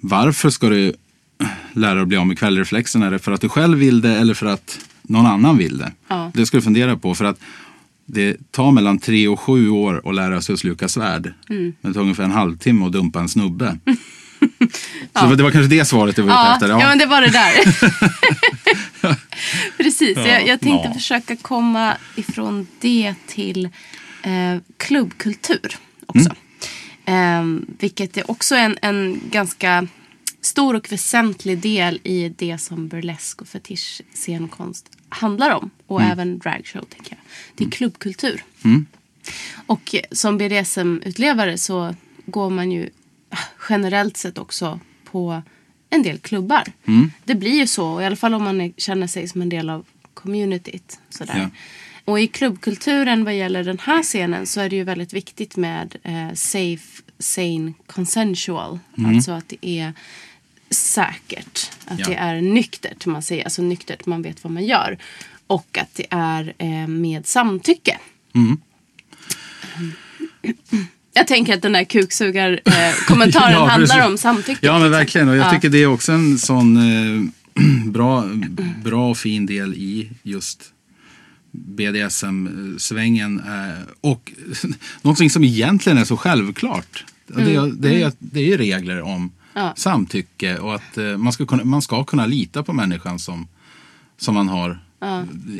[0.00, 0.92] varför ska du
[1.72, 3.02] lära dig att bli av med kvällreflexen?
[3.02, 5.92] Är det för att du själv vill det eller för att någon annan vill det?
[6.08, 6.30] Ja.
[6.34, 7.14] Det ska du fundera på.
[7.14, 7.40] För att
[8.06, 11.32] det tar mellan tre och sju år att lära sig att sluka svärd.
[11.48, 11.72] Mm.
[11.80, 13.78] Men det tar ungefär en halvtimme att dumpa en snubbe.
[15.20, 16.68] Så det var kanske det svaret du var ute Ja, efter?
[16.68, 16.78] ja.
[16.88, 17.52] men det var det där.
[19.76, 20.94] Precis, Ja, jag, jag tänkte ja.
[20.94, 23.64] försöka komma ifrån det till
[24.22, 25.76] eh, klubbkultur
[26.06, 26.34] också.
[27.06, 27.58] Mm.
[27.60, 29.86] Eh, vilket är också en, en ganska
[30.40, 35.70] stor och väsentlig del i det som burlesk och fetisch scenkonst handlar om.
[35.86, 36.12] Och Mm.
[36.12, 37.18] även dragshow, tänker jag.
[37.54, 38.44] Det är klubbkultur.
[39.66, 41.94] Och som BDSM-utlevare så
[42.26, 42.88] går man ju
[43.68, 45.42] generellt sett också på
[45.90, 46.62] en del klubbar.
[47.24, 49.84] Det blir ju så, i alla fall om man känner sig som en del av
[50.14, 50.98] communityt.
[51.10, 51.38] Sådär.
[51.38, 51.48] Ja.
[52.04, 55.96] Och i klubbkulturen vad gäller den här scenen så är det ju väldigt viktigt med
[56.02, 58.78] eh, safe, sane, consensual.
[59.06, 59.92] Alltså att det är
[60.70, 61.70] säkert.
[61.84, 62.06] Att Ja.
[62.08, 63.44] det är nyktert, man säger.
[63.44, 64.98] Alltså nyktert, man vet vad man gör.
[65.46, 67.98] Och att det är eh, med samtycke.
[71.14, 74.66] Jag tänker att den här kuksugar-kommentaren Ja, handlar om samtycke.
[74.66, 75.28] Ja, men verkligen.
[75.28, 75.50] Och jag Ja.
[75.50, 77.22] tycker det är också en sån eh,
[77.90, 78.24] bra,
[78.84, 80.70] bra och fin del i just
[81.52, 83.38] BDSM-svängen.
[83.46, 84.32] Eh, och
[85.02, 87.04] någonting som egentligen är så självklart.
[87.34, 89.66] Och Det, är, det, är, det är regler om Mm.
[89.66, 89.74] Ja.
[89.76, 93.48] samtycke och att eh, man ska, kunna, man ska kunna lita på människan som,
[94.18, 94.78] som man har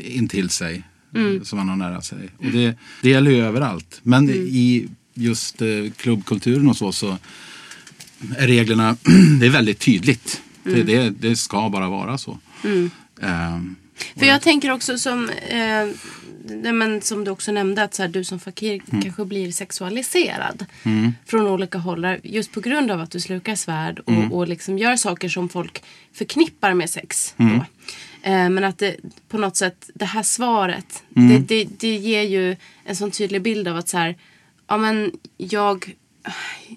[0.03, 0.83] intill sig.
[1.15, 1.45] Mm.
[1.45, 2.29] Som man har nära sig.
[2.37, 3.99] Och det, det gäller ju överallt.
[4.03, 4.47] Men Mm.
[4.49, 7.17] i just eh, klubbkulturen och så, så
[8.37, 8.97] är reglerna,
[9.39, 10.41] det är väldigt tydligt.
[10.63, 12.37] Det, det, det ska bara vara så.
[13.21, 13.75] Ehm,
[14.15, 15.87] För jag tänker också som, eh,
[16.73, 19.01] men som du också nämnde att så här, du som fakir Mm.
[19.01, 20.65] kanske blir sexualiserad
[21.25, 22.07] från olika håll.
[22.23, 24.31] Just på grund av att du slukar svärd och, Mm.
[24.33, 27.33] och liksom gör saker som folk förknippar med sex.
[27.37, 27.57] Mm.
[27.57, 27.65] Då.
[28.29, 28.95] Eh, men att det,
[29.29, 31.29] på något sätt det här svaret Mm.
[31.29, 34.15] det, det, det ger ju en sån tydlig bild av att så här,
[34.67, 35.95] ja men jag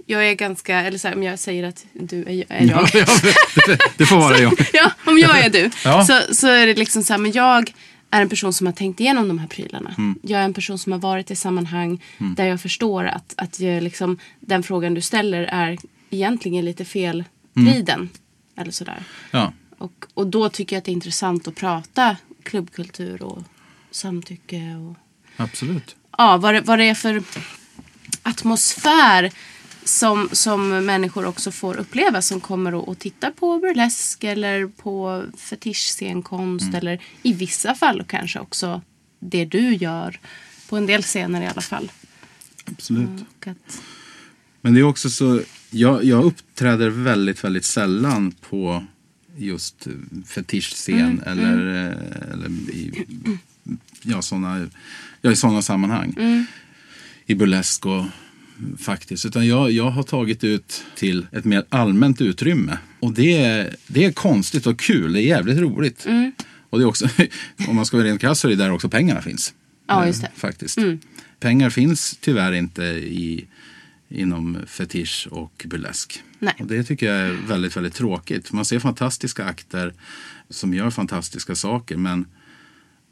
[0.07, 2.91] jag är ganska, eller så här, om jag säger att du är, är jag.
[2.95, 3.07] ja,
[3.67, 4.53] det, det får vara jag.
[4.73, 5.71] ja, om jag är du.
[5.85, 6.05] Ja.
[6.05, 7.73] Så, så är det liksom så här, men jag
[8.11, 9.95] är en person som har tänkt igenom de här prylarna.
[9.99, 10.19] Mm.
[10.23, 13.83] Jag är en person som har varit i sammanhang där jag förstår att, att jag
[13.83, 15.79] liksom, den frågan du ställer är
[16.11, 17.25] egentligen lite fel
[17.55, 18.09] vriden.
[18.57, 19.03] Eller sådär.
[19.31, 19.53] Ja.
[19.79, 23.43] Och, och då tycker jag att det är intressant att prata klubbkultur och
[23.91, 24.77] samtycke.
[24.77, 24.97] Och,
[25.37, 25.97] Absolut.
[26.19, 27.23] ja, vad, det, vad det är för
[28.29, 29.31] atmosfär
[29.85, 35.25] som, som människor också får uppleva som kommer och, och tittar på burlesk eller på
[35.37, 38.83] fetischscenkonst eller i vissa fall kanske också
[39.19, 40.21] det du gör
[40.69, 41.93] på en del scener i alla fall.
[42.65, 43.25] Absolut.
[43.37, 43.83] Och att,
[44.61, 48.85] Men det är också så, jag, jag uppträder väldigt, väldigt sällan på
[49.37, 49.87] just
[50.27, 53.07] fetischscen eller, eh, eller i,
[54.03, 54.67] ja, såna,
[55.21, 56.15] ja, i sådana sammanhang.
[57.31, 58.05] I burlesk och
[58.79, 59.27] faktiskt.
[59.27, 62.79] Utan jag, jag har tagit ut till ett mer allmänt utrymme.
[63.01, 66.07] Och det är, det är konstigt och kul, det är jävligt roligt.
[66.71, 67.09] Och det är också,
[67.69, 69.55] om man ska vara rent krass så är det där också pengarna finns.
[69.87, 70.31] Ja, Eh, just det.
[70.35, 70.79] Faktiskt.
[71.41, 73.47] Pengar finns tyvärr inte i,
[74.09, 76.23] inom fetisch och burlesk.
[76.39, 76.55] Nej.
[76.59, 78.53] Och det tycker jag är väldigt, väldigt tråkigt.
[78.53, 79.95] Man ser fantastiska akter
[80.51, 82.27] som gör fantastiska saker men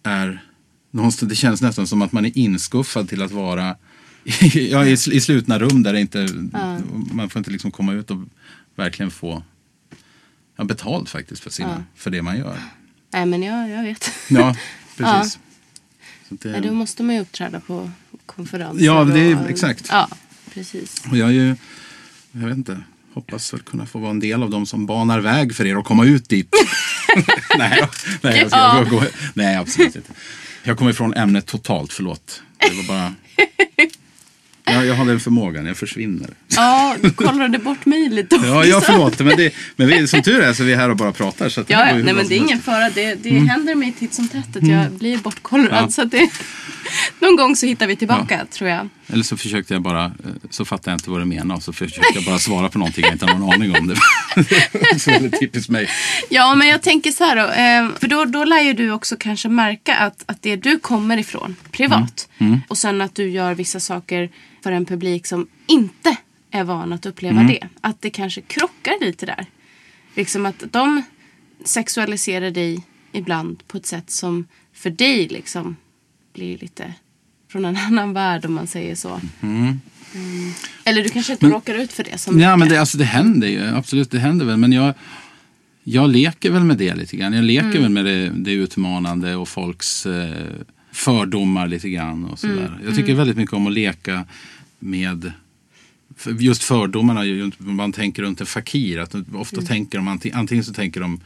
[0.03, 0.43] är
[0.91, 3.77] någonstans, det känns nästan som att man är inskuffad till att vara
[4.71, 6.29] ja, i, i slutna rum där det inte,
[7.13, 8.19] man får inte liksom komma ut och
[8.75, 9.43] verkligen få
[10.57, 12.59] ja, betalt faktiskt för, sina, för det man gör.
[13.13, 14.11] nej men jag, jag vet.
[14.29, 14.57] Ja,
[14.97, 15.39] precis.
[16.29, 17.91] Att det- Ja, då måste man ju uppträda på
[18.27, 18.85] konferenser.
[18.85, 19.87] Ja, det är- och- exakt.
[19.91, 20.09] Ja,
[20.55, 21.03] precis.
[21.11, 21.57] Och jag är ju,
[22.33, 22.81] jag vet inte,
[23.15, 25.85] hoppas väl kunna få vara en del av dem som banar väg för er att
[25.85, 26.49] komma ut dit.
[27.59, 27.83] nej,
[28.23, 28.85] nej, jag ska Ja.
[28.91, 29.03] gå, gå,
[29.35, 30.13] nej, absolut inte.
[30.63, 32.43] Jag kommer ifrån ämnet totalt, förlåt.
[32.59, 33.15] Det var bara...
[34.67, 36.31] Jag, jag har den förmågan, jag försvinner.
[36.49, 38.47] Ja, du kollade bort mig lite också.
[38.55, 39.19] Ja, ja förlåt.
[39.21, 41.49] Men, det, men vi, som tur är så är vi här och bara pratar.
[41.49, 41.95] Så Ja, ja.
[41.95, 42.91] nej men det är ingen fara.
[42.91, 45.71] Det, det händer mig titt som tätt att jag blir bortkollrad.
[45.73, 45.85] Mm.
[45.85, 45.91] Ja.
[45.91, 46.31] Så det,
[47.21, 48.89] någon gång så hittar vi tillbaka tror jag.
[49.09, 50.11] Eller så försökte jag bara, eh,
[50.51, 53.05] så fattade jag inte vad du menade och så försökte jag bara svara på någonting
[53.05, 53.87] jag inte har någon aning om.
[53.87, 53.97] Det
[55.01, 55.89] så är det typiskt mig.
[56.31, 57.43] Ja, men jag tänker så här då.
[57.43, 61.17] Eh, för då, då lär ju du också kanske märka att, att det du kommer
[61.19, 62.29] ifrån privat.
[62.39, 62.61] Mm.
[62.69, 64.31] Och sen att du gör vissa saker
[64.63, 66.17] för en publik som inte
[66.51, 67.47] är van att uppleva Mm.
[67.47, 67.69] det.
[67.81, 69.47] Att det kanske krockar lite där.
[70.15, 71.03] Liksom att de
[71.65, 75.77] sexualiserar dig ibland på ett sätt som för dig liksom
[76.35, 76.93] blir lite
[77.57, 79.21] från en annan värld om man säger så.
[79.43, 79.79] Mm.
[80.85, 83.49] Eller du kanske inte råkar ut för det som Ja, men det, alltså, det händer
[83.49, 83.67] ju.
[83.67, 84.57] Absolut, det händer väl.
[84.57, 84.95] Men jag,
[85.85, 87.33] jag leker väl med det lite grann.
[87.33, 90.47] Jag leker väl med det, det utmanande och folks eh,
[90.93, 92.25] fördomar lite grann.
[92.25, 92.79] Och sådär.
[92.85, 94.25] Jag tycker väldigt mycket om att leka
[94.79, 95.33] med
[96.39, 97.23] just fördomarna,
[97.59, 98.99] man tänker runt en fakir.
[98.99, 99.67] Att ofta Mm.
[99.67, 101.21] tänker de, anting- antingen så tänker de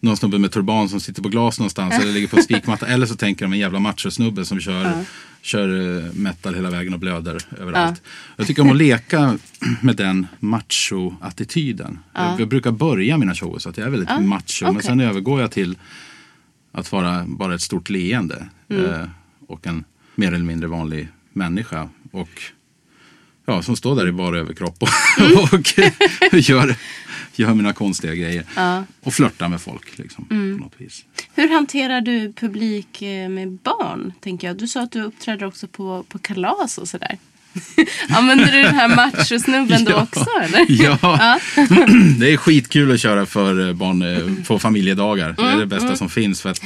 [0.00, 2.86] någon snubbe med turban som sitter på glas någonstans eller ligger på en spikmatta.
[2.96, 4.92] Eller så tänker de en jävla machosnubbe som kör,
[5.42, 8.02] kör eh, metal hela vägen och blöder överallt.
[8.36, 9.38] Jag tycker om att leka
[9.80, 11.98] med den macho-attityden.
[12.14, 14.64] Jag, jag brukar börja mina shower så att jag är väldigt macho.
[14.64, 14.86] Men okej.
[14.86, 15.78] sen övergår jag till
[16.72, 18.48] att vara bara ett stort leende.
[18.68, 19.08] Eh,
[19.46, 21.88] och en mer eller mindre vanlig människa.
[22.10, 22.42] Och
[23.46, 24.88] ja, som står där i bara överkropp och,
[26.32, 26.74] och gör,
[27.34, 28.44] gör mina konstiga grejer.
[29.02, 31.04] Och flörtar med folk liksom, på något vis.
[31.34, 34.12] Hur hanterar du publik eh, med barn?
[34.20, 34.56] tänker jag?
[34.56, 37.18] Du sa att du uppträder också på, på kalas och sådär.
[38.08, 40.02] Använder du den här machosnubben då Ja.
[40.02, 40.26] också?
[40.42, 40.66] Eller?
[40.68, 41.38] Ja,
[42.18, 45.34] det är skitkul att köra för eh, barn eh, på familjedagar.
[45.38, 46.40] Det är det bästa som finns.
[46.40, 46.60] För att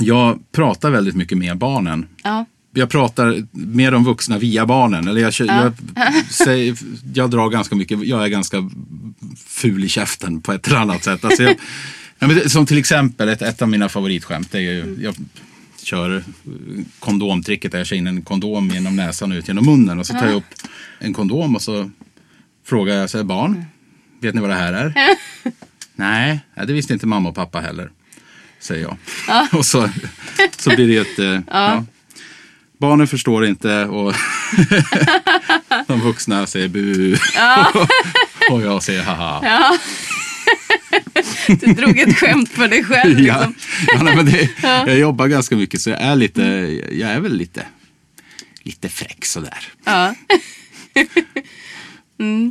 [0.00, 2.06] jag pratar väldigt mycket med barnen.
[2.24, 2.44] Ja.
[2.76, 5.08] Jag pratar med de vuxna via barnen.
[5.08, 5.72] Eller jag, jag,
[6.30, 6.76] säger,
[7.14, 8.70] jag drar ganska mycket, jag är ganska
[9.46, 11.24] ful i käften på ett eller annat sätt.
[11.24, 11.42] Alltså
[12.18, 14.54] jag, som till exempel ett, ett av mina favoritskämt.
[14.54, 15.14] Är ju, jag
[15.82, 16.24] kör
[16.98, 19.98] kondomtricket där jag kör in en kondom genom näsan och ut genom munnen.
[19.98, 20.54] Och så tar jag upp
[20.98, 21.90] en kondom och så
[22.66, 23.64] frågar jag, så här, barn,
[24.20, 24.94] vet ni vad det här är?
[25.94, 27.90] Nej, det visste inte mamma och pappa heller.
[28.60, 28.96] Säger jag.
[29.58, 29.88] och så,
[30.56, 31.18] så blir det ett...
[31.18, 31.84] eh, ja.
[32.78, 34.14] Barnen förstår inte och
[35.86, 37.12] de vuxna säger bu.
[38.50, 39.78] och jag säger haha.
[41.48, 43.20] Du drog ett skämt för dig själv.
[43.20, 43.54] Ja, Liksom.
[43.94, 46.42] ja, nej, men det, jag jobbar ganska mycket så jag är lite,
[46.92, 47.66] jag är väl lite,
[48.62, 49.58] lite fräck sådär.
[49.84, 50.14] Ja.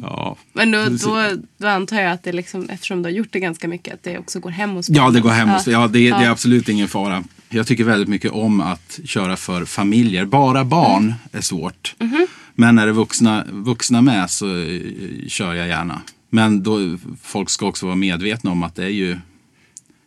[0.02, 0.38] Ja.
[0.54, 3.68] Men då, då, då antar jag att det liksom, eftersom du har gjort det ganska
[3.68, 5.14] mycket, att det också går hem hos Ja, barnen.
[5.14, 6.30] det går hem hos, ja, det, det är Ja.
[6.32, 7.24] absolut ingen fara.
[7.56, 10.26] Jag tycker väldigt mycket om att köra för familjer.
[10.26, 11.14] Bara barn Mm.
[11.32, 11.96] är svårt.
[12.00, 12.28] Mhm.
[12.56, 14.82] Men när det är vuxna, vuxna med så eh,
[15.28, 16.02] kör jag gärna.
[16.30, 19.18] Men då, folk ska också vara medvetna om att det är ju,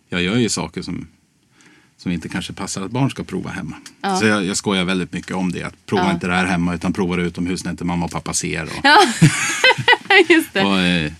[0.08, 1.06] jag gör ju saker som,
[1.96, 3.76] som inte kanske passar att barn ska prova hemma.
[4.20, 5.62] Så jag, jag skojar väldigt mycket om det.
[5.62, 8.32] Att prova inte det här hemma utan prova det utomhus när inte mamma och pappa
[8.32, 8.62] ser.
[8.64, 8.84] Och,
[10.30, 10.64] Just det.
[10.64, 11.12] och, eh,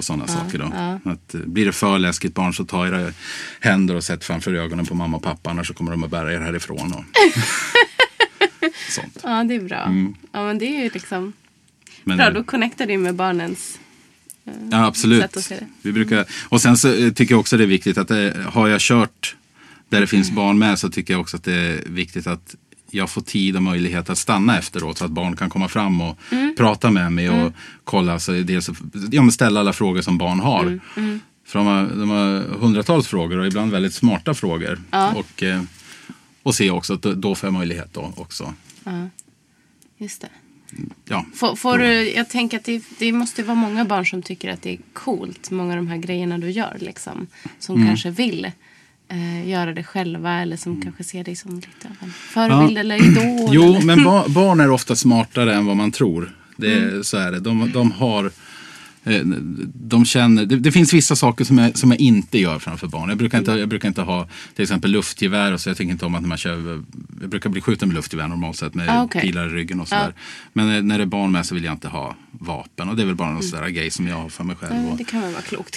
[0.00, 0.58] och sådana saker.
[0.58, 0.64] Då.
[1.10, 3.12] Att, eh, blir det för läskigt barn så ta era
[3.60, 6.34] händer och sätt framför ögonen på mamma och pappa annars så kommer de att bära
[6.34, 6.92] er härifrån.
[6.92, 7.04] Och
[8.90, 9.18] sånt.
[9.22, 9.84] Ja, det är bra.
[9.84, 10.14] Mm.
[10.32, 11.32] Ja, men det är ju liksom
[12.04, 12.26] Men, bra.
[12.26, 13.78] eh, Då connectar du med barnens...
[14.70, 15.36] Ja, absolut.
[15.82, 18.68] Vi brukar, och sen så eh, tycker jag också det är viktigt att det, har
[18.68, 19.36] jag kört
[19.88, 20.36] där det finns Mm.
[20.36, 22.54] barn med så tycker jag också att det är viktigt att
[22.90, 26.18] jag får tid och möjlighet att stanna efteråt så att barn kan komma fram och
[26.32, 26.54] Mm.
[26.56, 27.52] prata med mig och
[27.84, 28.18] kolla.
[28.20, 28.70] Så dels,
[29.10, 30.80] ja, ställa alla frågor som barn har.
[30.96, 34.80] Mm, För de har, de har hundratals frågor och ibland väldigt smarta frågor.
[35.16, 35.62] Och, eh,
[36.42, 38.54] och se också att då- får jag möjlighet då också.
[39.98, 40.28] Just det.
[41.04, 44.52] Ja, Får, får du, jag tänker att det, det måste vara många barn som tycker
[44.52, 46.76] att det är coolt, många av de här grejerna du gör.
[46.80, 47.26] Liksom,
[47.58, 47.88] som Mm.
[47.88, 48.50] kanske vill
[49.10, 52.96] eh, göra det själva eller som kanske ser dig som lite av en förebild eller
[53.10, 53.48] idol.
[53.52, 53.82] Jo, eller?
[53.86, 56.36] men ba barn är ofta smartare än vad man tror.
[56.56, 57.04] Det, Mm.
[57.04, 57.40] Så är det.
[57.40, 58.24] De, de har...
[59.04, 59.20] eh,
[59.74, 63.08] De känner, det, det finns vissa saker som jag, som jag inte gör framför barn.
[63.08, 65.52] Jag brukar, inte, jag brukar inte ha till exempel luftgevär.
[65.52, 66.84] Och så jag tänker inte om att när man kör,
[67.20, 69.22] jag brukar bli skjuten med luftgevär normalt sett med Ah, okej.
[69.22, 70.14] pilar i ryggen och sådär.
[70.52, 72.88] Men eh, när det är barn med så vill jag inte ha vapen.
[72.88, 74.72] Och det är väl bara någon sån där grej som jag har för mig själv.
[74.72, 75.76] Mm, Och, det kan väl vara klokt.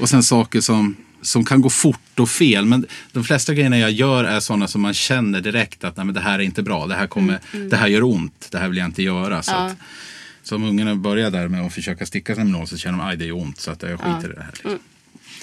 [0.00, 2.64] och sen saker som, som kan gå fort och fel.
[2.64, 6.14] Men de flesta grejerna jag gör är sådana som man känner direkt att nej, men
[6.14, 6.86] det här är inte bra.
[6.86, 7.38] Det här, kommer,
[7.70, 8.48] det här gör ont.
[8.50, 9.42] Det här vill jag inte göra.
[9.42, 9.76] Så, att,
[10.42, 13.12] så om ungarna börjar där med att försöka sticka sig med något så känner de
[13.12, 13.60] att det är ont.
[13.60, 14.52] Så att jag skiter i det här.
[14.52, 14.78] Liksom.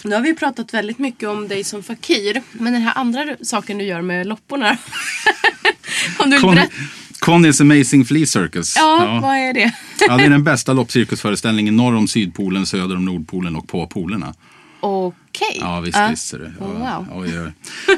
[0.04, 2.42] Nu har vi pratat väldigt mycket om dig som fakir.
[2.52, 4.78] Men den här andra saken du gör med lopporna.
[6.20, 6.60] om du Con.
[7.20, 8.76] Conny's Amazing Flea Circus.
[8.76, 9.74] Ja, vad är det?
[10.08, 14.34] ja, det är den bästa loppcirkusföreställningen norr om Sydpolen, söder om Nordpolen och på polerna.
[14.80, 15.58] Okej.
[15.60, 16.08] Ja, visst, Ja.
[16.10, 16.54] visst är det.
[16.60, 17.22] Ja, Wow.
[17.22, 17.52] oj, oj.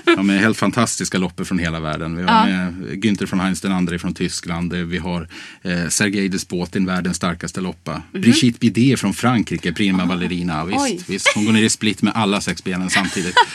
[0.05, 2.15] Ja, med helt fantastiska loppor från hela världen.
[2.15, 4.73] Vi har med Günther från Heinz den andre från Tyskland.
[4.73, 5.27] Vi har
[5.61, 8.01] eh, Sergej Despotin, världens starkaste loppa.
[8.11, 10.65] Brigitte Bidet från Frankrike, prima ballerina.
[10.65, 10.73] Mhm.
[10.77, 10.91] Oj.
[10.93, 13.35] Visst, visst, hon går ner i split med alla sex benen samtidigt.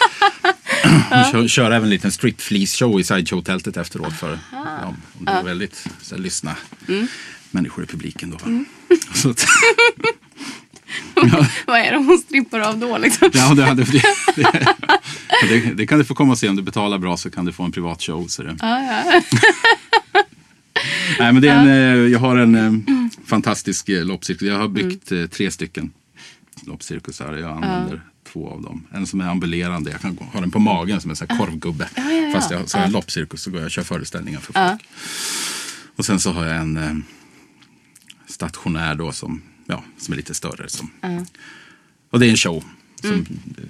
[1.10, 4.14] Hon kör, kör även en liten strip fleece show i sideshow-tältet efteråt.
[4.14, 6.56] För, ja, det var väldigt så, här, lyssna
[6.88, 7.06] Mm.
[7.50, 8.36] människor i publiken då.
[8.44, 8.64] Va?
[11.66, 13.30] Vad är det hon strippar av då liksom?
[13.32, 13.84] Ja, det, det,
[15.48, 16.48] det, det, kan du få komma och se.
[16.48, 18.26] Om du betalar bra så kan du få en privat show.
[18.26, 18.56] Så det.
[21.18, 22.72] Nej, men det är en, eh, jag har en eh,
[23.26, 24.48] fantastisk eh, loppcirkus.
[24.48, 25.90] Jag har byggt eh, tre stycken
[26.66, 27.34] loppcirkusar.
[27.34, 28.00] Jag använder
[28.32, 28.86] två av dem.
[28.92, 29.90] En som är ambulerande.
[29.90, 31.88] Jag kan ha den på magen som en sån korvgubbe.
[32.32, 34.82] Fast jag, har en loppcirkus så går jag och kör föreställningar för folk.
[35.96, 37.04] Och sen så har jag en
[38.26, 40.68] stationär då som, ja, som är lite större.
[40.68, 40.90] Som,
[42.10, 42.64] Och det är en show
[43.00, 43.26] som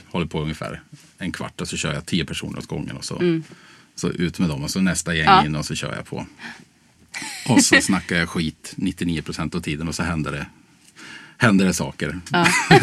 [0.07, 0.83] håller på ungefär
[1.19, 3.41] en kvart och så kör jag tio personer åt gången och så,
[3.95, 5.47] så ut med dem och så nästa gäng Ja.
[5.47, 6.27] in och så kör jag på.
[7.49, 10.47] Och så snackar jag skit 99 procent av tiden och så händer det,
[11.39, 12.21] händer det saker.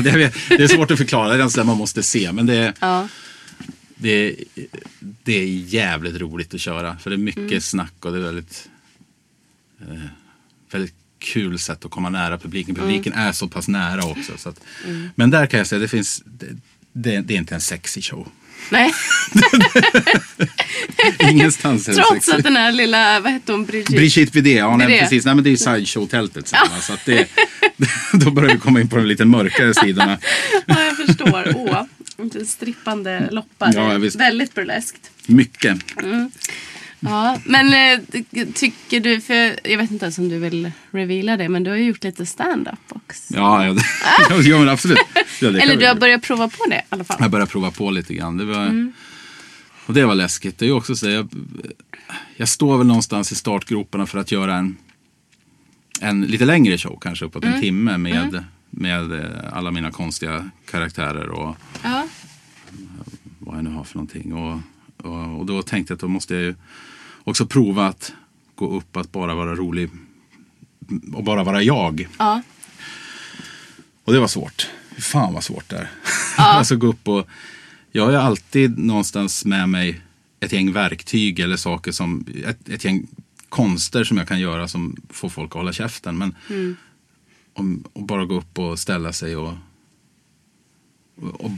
[0.04, 2.32] det, är, det är svårt att förklara, det är sådär man måste se.
[2.32, 3.08] Men det är, Ja.
[3.96, 4.36] det, är,
[5.24, 6.98] det är jävligt roligt att köra.
[6.98, 7.62] För det är mycket Mm.
[7.62, 8.70] snack och det är väldigt,
[9.82, 10.02] eh,
[10.72, 12.76] väldigt kul sätt att komma nära publiken.
[12.76, 12.88] Mm.
[12.88, 14.38] Publiken är så pass nära också.
[14.38, 14.60] Så att,
[15.16, 16.24] Men där kan jag säga, det finns,
[16.94, 18.28] det, det, är inte en sexy show.
[18.70, 18.94] Nej,
[21.32, 23.92] Ingenstans är trots att den här lilla, vad hette hon, Brigitte?
[23.92, 25.26] Brigitte Vidé, ja nej, precis.
[25.26, 26.52] Nej, men det är ju sideshow-tältet.
[26.52, 27.28] va, Så att det,
[28.14, 30.20] då börjar vi komma in på de lite mörkare sidorna.
[30.66, 31.54] Ja, jag förstår.
[31.56, 31.84] Åh,
[32.24, 33.74] lite strippande loppar.
[33.76, 34.10] Ja.
[34.18, 35.12] Väldigt burleskt.
[35.26, 35.78] Mycket.
[37.04, 38.00] Ja, men eh,
[38.54, 39.34] tycker du, för
[39.70, 42.26] jag vet inte ens om du vill reveala det, men du har ju gjort lite
[42.26, 43.34] stand-up också.
[43.36, 43.84] Ja, ja, det,
[44.50, 44.98] ja men absolut.
[45.42, 47.18] Ja, Eller du har börjat prova på det i alla fall.
[47.20, 48.38] Jag började prova på lite grann.
[48.38, 48.94] Det var, Mm.
[49.86, 50.58] Och det var läskigt.
[50.58, 51.28] Det är också så, jag,
[52.38, 54.78] jag står väl någonstans i startgroparna för att göra en,
[56.02, 57.56] en lite längre show, kanske uppåt Mm.
[57.56, 62.08] en timme med, med eh, alla mina konstiga karaktärer och Ja.
[63.40, 64.34] vad jag nu har för någonting.
[64.34, 64.60] Och,
[64.98, 66.56] och, och då tänkte jag att då måste jag ju
[67.24, 68.14] också prova att
[68.56, 69.90] gå upp att bara vara rolig
[71.14, 72.08] och bara vara jag.
[72.20, 72.42] Ja.
[74.04, 74.70] Och det var svårt.
[74.98, 75.90] Fan vad svårt det är.
[76.38, 77.28] alltså gå upp och...
[77.92, 80.02] Jag har ju alltid någonstans med mig
[80.40, 82.26] ett gäng verktyg eller saker som...
[82.46, 83.08] Ett, ett gäng
[83.50, 86.18] konster som jag kan göra som får folk att hålla käften.
[86.18, 86.36] Men
[87.54, 89.54] om, och bara gå upp och ställa sig och,
[91.16, 91.52] och, och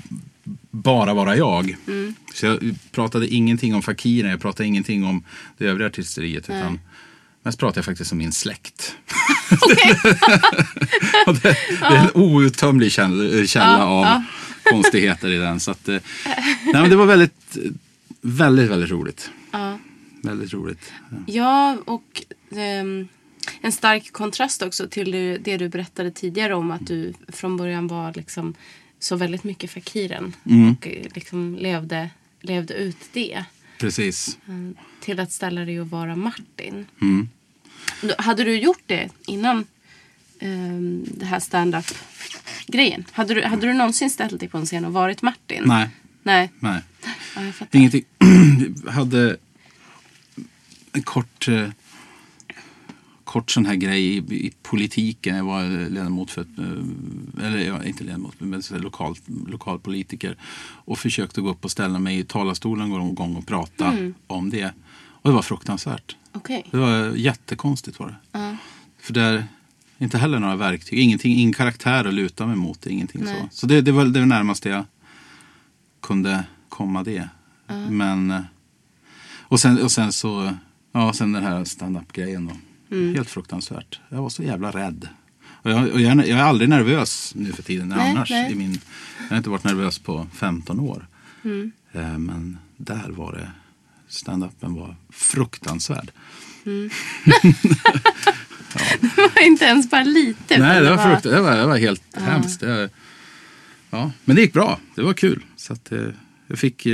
[0.72, 1.76] bara vara jag.
[2.34, 5.24] Så jag pratade ingenting om fakiren, jag pratade ingenting om
[5.58, 6.50] det övriga artisteriet.
[6.50, 6.80] Utan
[7.44, 8.96] mest pratade jag faktiskt om min släkt.
[11.26, 14.24] Det, det är en outtömlig källa, källa av
[14.64, 15.60] konstigheter i den.
[15.60, 16.00] Så att, eh,
[16.66, 17.58] nej, men det var väldigt,
[18.22, 19.32] väldigt, väldigt roligt.
[20.24, 20.92] Väldigt roligt.
[21.26, 21.78] Ja.
[21.86, 23.08] Och ehm,
[23.62, 28.14] en stark kontrast också till det du berättade tidigare om att du från början var
[28.16, 28.54] liksom
[29.04, 32.10] så väldigt mycket fakiren och eh, liksom levde,
[32.42, 33.44] levde ut det.
[33.80, 34.38] Precis.
[34.48, 36.86] Mm, Till att ställa dig och vara Martin.
[38.02, 39.66] Då- Hade du gjort det innan
[40.40, 41.86] ehm, det här stand-up
[42.68, 43.06] grejen?
[43.12, 45.64] Hade du, hade du någonsin ställt dig på en scen och varit Martin?
[45.66, 45.90] Nej,
[46.24, 46.52] Nej.
[46.60, 46.82] nej.
[47.36, 47.66] Ja.
[47.72, 48.04] Ingenting.
[48.88, 49.38] Hade
[50.92, 51.70] en kort, eh,
[53.34, 55.36] kort sån här grej i, i politiken.
[55.36, 59.16] Jag var ledamot för ett, eh, eller ja, inte ledamot, men lokal,
[59.48, 60.38] lokalpolitiker.
[60.86, 64.14] Och försökte gå upp och ställa mig i talarstolen någon gång och prata Mm.
[64.28, 64.74] om det.
[64.96, 66.16] Och det var fruktansvärt.
[66.32, 66.66] Okej.
[66.72, 68.58] Det var jättekonstigt var det.
[69.00, 69.46] För där,
[69.98, 72.86] inte heller några verktyg, ingenting, ingen karaktär att luta mig mot.
[72.86, 74.86] Ingenting så så det, det var det närmaste jag
[76.02, 77.30] kunde komma det.
[77.90, 78.42] Men, eh,
[79.42, 80.54] och sen, och sen så,
[80.92, 82.54] ja sen den här stand-up-grejen då.
[83.16, 84.00] Helt fruktansvärt.
[84.10, 85.08] Jag var så jävla rädd.
[85.46, 88.30] Och jag, och jag, är- jag är aldrig nervös nu för tiden Nej, annars.
[88.30, 88.52] nej.
[88.52, 88.80] I min,
[89.20, 91.08] jag har inte varit nervös på 15 år.
[91.92, 93.52] Eh, Men där var det,
[94.10, 96.12] stand-upen var fruktansvärd.
[99.02, 100.58] Det var inte ens bara lite.
[100.58, 102.60] Nej, det var, frukt, det var, det var helt hemskt.
[102.60, 102.90] Det,
[103.90, 104.12] ja.
[104.26, 104.80] Men det gick bra.
[104.96, 105.44] Det var kul.
[105.56, 106.08] Så att, eh,
[106.48, 106.88] jag fick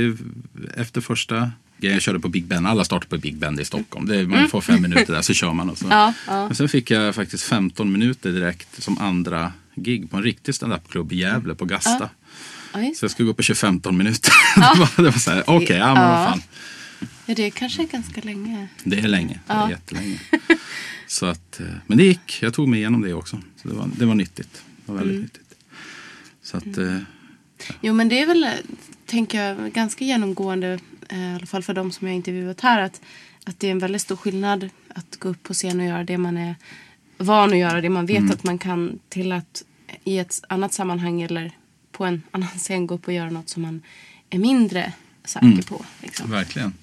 [0.76, 2.66] efter första jag körde på Big Ben.
[2.66, 4.06] Alla startar på Big Ben i Stockholm.
[4.06, 5.70] Det man får fem minuter där så kör man.
[5.70, 5.86] Och så.
[5.90, 6.46] Ja, ja.
[6.46, 11.12] Men sen fick jag faktiskt 15 minuter direkt som andra gig på en riktig standup-klubb
[11.12, 12.08] i Gävle på Gasta.
[12.72, 14.32] Ja, Så jag skulle gå köra 15 minuter.
[14.96, 16.42] det var, så här, okej, ja men vad fan.
[17.26, 18.68] Ja, det är kanske ganska länge.
[18.84, 19.40] Det är länge.
[19.46, 20.20] Det är jättelänge.
[21.06, 22.38] Så att, eh, men det gick.
[22.42, 23.40] Jag tog mig igenom det också.
[23.62, 24.62] Så det var, det var nyttigt.
[24.86, 25.22] Det var väldigt Mm.
[25.22, 25.54] nyttigt.
[26.42, 26.96] Så att, eh,
[27.80, 28.46] Jo, men det är väl,
[29.06, 30.80] tänker jag, ganska genomgående, eh,
[31.12, 33.00] i alla fall för de som jag intervjuat här, att,
[33.44, 36.18] att det är en väldigt stor skillnad att gå upp på scen och göra det
[36.18, 36.54] man är
[37.18, 38.30] van att göra, det man vet Mm.
[38.30, 39.64] att man kan, till att
[40.04, 41.52] i ett annat sammanhang eller
[41.92, 43.82] på en annan scen gå upp och göra något som man
[44.30, 44.92] är mindre
[45.24, 45.62] säker Mm.
[45.62, 45.84] på.
[46.02, 46.30] Liksom.
[46.30, 46.74] verkligen.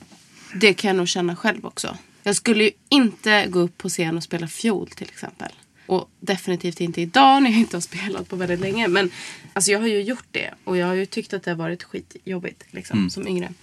[0.55, 1.97] Det kan jag nog känna själv också.
[2.23, 5.51] Jag skulle ju inte gå upp på scen och spela fiol till exempel.
[5.85, 8.87] Och definitivt inte idag när jag inte har spelat på väldigt länge.
[8.87, 9.09] Men
[9.53, 10.53] alltså jag har ju gjort det.
[10.63, 13.53] Och jag har ju tyckt att det har varit skitjobbigt liksom, som yngre.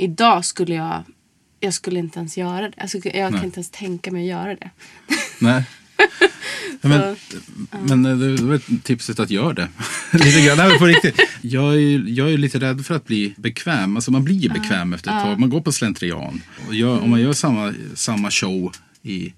[0.00, 1.02] Idag skulle jag...
[1.62, 2.74] Jag skulle inte ens göra det.
[2.76, 3.44] Alltså, jag kan Nej.
[3.44, 4.70] inte ens tänka mig att göra det.
[5.38, 5.64] Nej.
[6.82, 7.16] Ja, men,
[8.02, 9.68] men eh, det var tipset att göra det.
[10.12, 10.58] lite grann.
[10.58, 11.20] Nej, på riktigt.
[11.40, 13.96] Jag är, jag är lite rädd för att bli bekväm.
[13.96, 15.38] Alltså man blir bekväm efter ett tag.
[15.38, 16.40] Man går på slentrian.
[16.68, 18.72] Och gör, Om man gör samma, samma show
[19.02, 19.32] i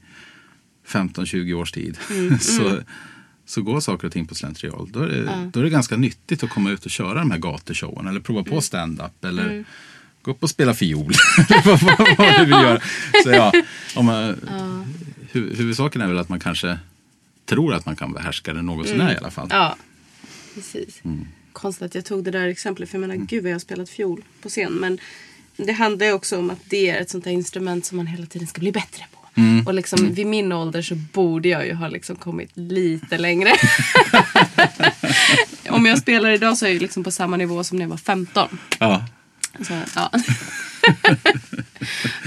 [0.89, 2.79] 15-20 års tid Mm, så,
[3.47, 4.91] så går saker och ting på slentrian.
[4.93, 7.39] Då är, det, då är det ganska nyttigt att komma ut och köra de här
[7.39, 8.51] gatushowen eller prova Mm.
[8.53, 9.65] på stand-up eller
[10.23, 11.13] gå upp och spela fiol.
[11.65, 12.81] vad, vad, vad du vill göra.
[13.23, 13.53] Så ja,
[13.95, 14.41] om man,
[15.33, 16.79] hu, huvudsaken är väl att man kanske
[17.47, 19.47] tror att man kan behärska det något sånär i alla fall.
[19.47, 19.59] Mm.
[19.59, 19.77] Ja,
[20.55, 21.03] precis.
[21.53, 23.91] Konstigt att jag tog det där exemplet för jag menar gud vad jag har spelat
[23.91, 24.73] fiol på scen.
[24.73, 24.99] Men
[25.57, 28.27] det handlar ju också om att det är ett sånt här instrument som man hela
[28.27, 29.23] tiden ska bli bättre på.
[29.67, 33.53] Och liksom vid min ålder så borde jag ju ha liksom kommit lite längre.
[35.69, 37.97] om jag spelar idag så är jag liksom på samma nivå som när jag var
[37.97, 38.59] 15.
[38.79, 39.05] Ja.
[39.61, 40.11] Så, ja.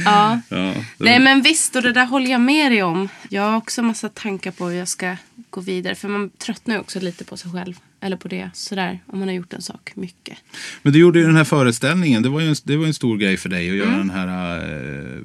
[0.06, 0.42] ja.
[0.50, 3.10] Ja, Nej men visst, och det där håller jag med dig om.
[3.30, 5.16] Jag har också massa tankar på hur jag ska
[5.50, 5.96] gå vidare.
[5.96, 7.80] För man tröttnar ju också lite på sig själv.
[8.02, 9.00] Eller på det, sådär.
[9.08, 10.38] Om man har gjort en sak mycket.
[10.82, 12.24] Men du gjorde ju den här föreställningen.
[12.24, 14.58] Det var ju en, det var en stor grej för dig att göra den här
[14.58, 15.20] eh,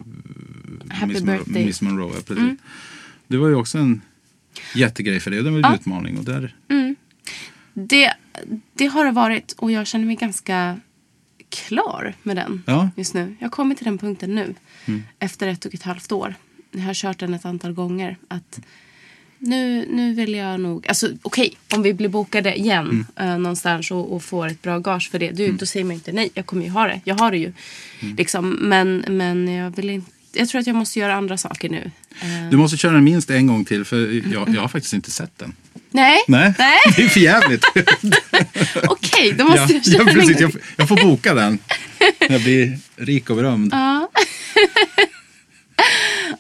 [0.83, 0.91] Mm.
[1.01, 1.53] Happy Miss, birthday.
[1.55, 1.67] Mm.
[1.67, 2.13] Miss Monroe.
[2.15, 2.59] Ja, precis.
[3.27, 4.01] Det var ju också en
[4.75, 5.39] jättegrej för dig.
[5.41, 5.77] och Det var ju en Ja.
[5.77, 6.19] utmaning.
[6.19, 6.55] Och där,
[7.75, 8.13] Det,
[8.75, 10.81] det har det varit och jag känner mig ganska
[11.51, 12.75] klar med den Ja.
[12.81, 12.91] Mm.
[12.97, 13.37] just nu.
[13.39, 14.55] Jag har kommit till den punkten nu.
[15.19, 16.35] Efter ett och ett halvt år.
[16.73, 18.17] Jag har kört den ett antal gånger.
[18.29, 18.61] Att
[19.39, 20.87] nu, nu vill jag nog...
[20.89, 23.33] Alltså okej, om vi blir bokade igen Mm.
[23.33, 25.31] eh, någonstans och, och får ett bra gage för det.
[25.31, 26.31] Du, Då säger man inte nej.
[26.35, 27.01] Jag kommer ju ha det.
[27.05, 27.53] Jag har det ju.
[28.01, 28.17] Mm.
[28.17, 30.11] Liksom, men, men jag vill inte...
[30.33, 31.91] Jag tror att jag måste göra andra saker nu.
[32.23, 33.85] Eh, Du måste köra den minst en gång till.
[33.85, 35.53] För jag, jag har faktiskt inte sett den.
[35.91, 36.79] Nej, Nej, nej.
[36.97, 37.65] det är för jävligt.
[38.89, 40.41] okej, då måste ja, jag köra ja, precis.
[40.41, 41.59] Jag, får- jag får boka den.
[42.29, 43.75] Jag blir rik och berömd.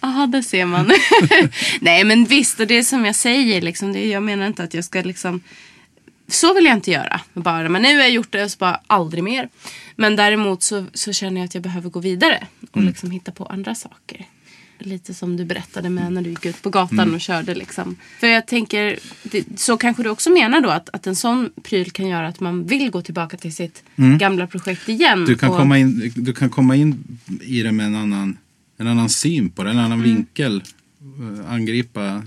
[0.01, 0.93] Ja, där ser man.
[1.81, 4.75] Nej, men visst, och det är som jag säger, liksom, det, jag menar inte att
[4.75, 5.41] jag ska liksom...
[6.29, 7.21] Så vill jag inte göra.
[7.33, 9.49] Bara, men nu har jag gjort det och så bara aldrig mer.
[9.97, 13.47] Men däremot så, så känner jag att jag behöver gå vidare och liksom hitta på
[13.47, 14.27] andra saker.
[14.83, 17.55] Lite som du berättade med när du gick ut på gatan och körde.
[17.55, 17.97] Liksom.
[18.21, 21.91] För jag tänker, det, så kanske du också menar då att, att en sån pryl
[21.91, 23.83] kan göra att man vill gå tillbaka till sitt
[24.19, 25.25] gamla projekt igen.
[25.25, 28.37] Du kan, och, komma in, du kan komma in i det med en annan,
[28.77, 30.15] en annan syn på det, en annan Mm.
[30.15, 30.63] vinkel.
[31.01, 32.21] eh, Angripa eh,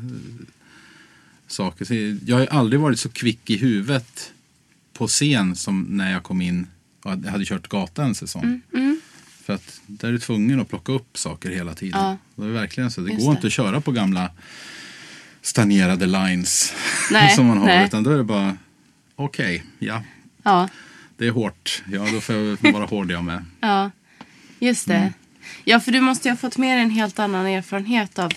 [1.48, 1.86] saker.
[1.86, 1.94] Så
[2.26, 4.32] Jag har aldrig varit så kvick i huvudet
[4.94, 6.68] på scen som när jag kom in
[7.04, 8.62] och hade- hade kört gata en säsong.
[9.46, 12.02] För att där är du tvungen att plocka upp saker hela tiden.
[12.02, 12.18] Ja.
[12.36, 13.02] Det är verkligen så.
[13.02, 13.36] Det Just går det.
[13.36, 14.32] inte att köra på gamla
[15.42, 16.74] stagnerade lines
[17.12, 17.66] Nej, som man har.
[17.66, 17.86] nej.
[17.86, 18.58] Utan då är det bara,
[19.16, 20.04] okej, ja,
[20.44, 20.70] Ja,
[21.18, 21.84] det är hårt.
[21.92, 23.46] Ja, då får jag vara hård jag med.
[23.60, 23.92] Ja,
[24.60, 24.96] just det.
[24.96, 25.14] Mm.
[25.64, 28.32] Ja, för du måste ju ha fått med en helt annan erfarenhet av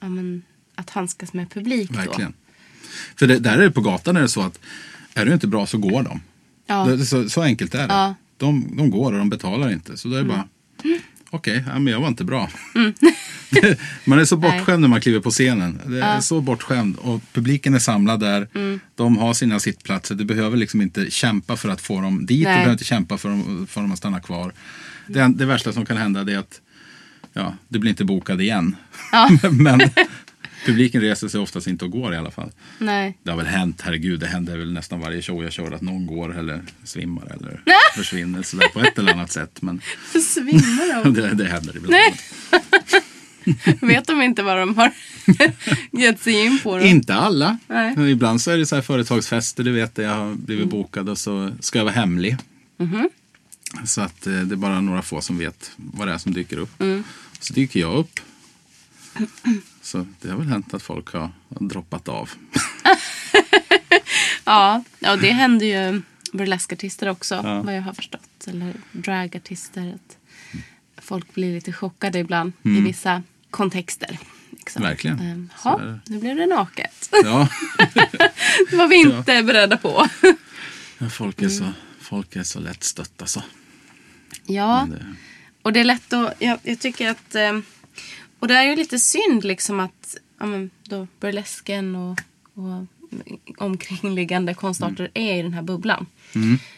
[0.00, 0.42] ja, men,
[0.74, 2.34] att handskas med publik Verkligen.
[3.16, 4.58] För det, där är det på gatan är det så att
[5.14, 6.20] är du inte bra så går de.
[6.66, 6.84] Ja.
[6.84, 7.94] Det, så, så enkelt är det.
[7.94, 8.14] Ja.
[8.48, 8.68] Mm.
[8.68, 9.96] De, de går och de betalar inte.
[9.96, 10.44] Så då är det bara,
[11.30, 12.50] okej, ja, men jag var inte bra.
[14.04, 15.80] man är så bortskämd när man kliver på scenen.
[15.86, 16.96] Det är så bortskämd.
[16.96, 18.48] Och publiken är samlad där.
[18.54, 18.80] Mm.
[18.94, 20.14] De har sina sittplatser.
[20.14, 22.38] Du behöver liksom inte kämpa för att få dem dit.
[22.38, 22.54] Du Nej.
[22.54, 24.52] behöver inte kämpa för dem, för dem att stanna kvar.
[25.06, 26.60] Det, det värsta som kan hända är att
[27.32, 28.76] ja, du blir inte bokad igen.
[29.50, 29.80] men
[30.64, 32.52] publiken reser sig oftast inte och går i alla fall.
[32.78, 33.18] Nej.
[33.22, 36.06] Det har väl hänt, herregud, det händer väl nästan varje show jag kör att någon
[36.06, 37.60] går eller svimmar eller
[37.96, 39.62] försvinner sådär på ett eller annat sätt.
[39.62, 39.80] Men
[40.22, 41.14] Svimmar de?
[41.20, 41.90] det, det händer ibland.
[41.94, 42.14] Nej.
[43.80, 44.92] Vet de inte vad de har
[46.00, 46.78] gett sig in på?
[46.78, 46.84] Då?
[46.84, 47.58] Inte alla.
[47.66, 48.10] Nej.
[48.10, 51.18] Ibland så är det så här företagsfester, du vet, där jag har blivit bokad och
[51.18, 52.36] så ska jag vara hemlig.
[53.84, 56.56] Så att eh, det är bara några få som vet vad det är som dyker
[56.58, 56.82] upp.
[57.40, 58.20] Så dyker jag upp.
[59.84, 62.30] Så det har väl hänt att folk har droppat av.
[64.44, 67.62] Ja, ja, det händer ju burleskartister också, Ja.
[67.62, 68.46] vad jag har förstått.
[68.46, 69.94] Eller dragartister.
[69.94, 72.78] Att folk blir lite chockade ibland Mm.
[72.78, 74.18] i vissa kontexter.
[74.50, 74.82] Liksom.
[74.82, 75.18] Verkligen.
[75.20, 76.00] Ehm, Ja, det.
[76.06, 77.08] nu blev det naket.
[77.24, 77.48] Ja,
[78.70, 80.08] Det var vi inte beredda på.
[81.10, 83.42] folk är så, folk är så lätt stötta så.
[84.46, 85.14] Ja, Men det-
[85.62, 86.34] och det är lätt att...
[86.38, 87.34] Jag, jag tycker att...
[87.34, 87.58] eh,
[88.44, 92.20] Och det är ju lite synd liksom att ja, men då burlesken och,
[92.54, 92.86] och
[93.58, 96.06] omkringliggande konstarter är i den här bubblan.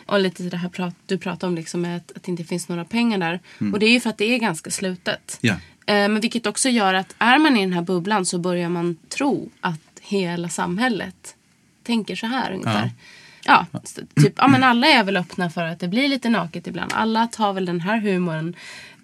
[0.06, 2.84] Och lite det här prat, du pratar om liksom att, att det inte finns några
[2.84, 3.40] pengar där.
[3.72, 5.38] Och det är ju för att det är ganska slutet.
[5.86, 8.96] Eh, Men vilket också gör att är man i den här bubblan så börjar man
[9.08, 11.34] tro att hela samhället
[11.82, 12.84] tänker så här ungefär.
[12.84, 12.90] Ja,
[13.84, 16.92] så typ, ja men alla är väl öppna för att det blir lite naket ibland.
[16.94, 18.54] Alla tar väl den här humorn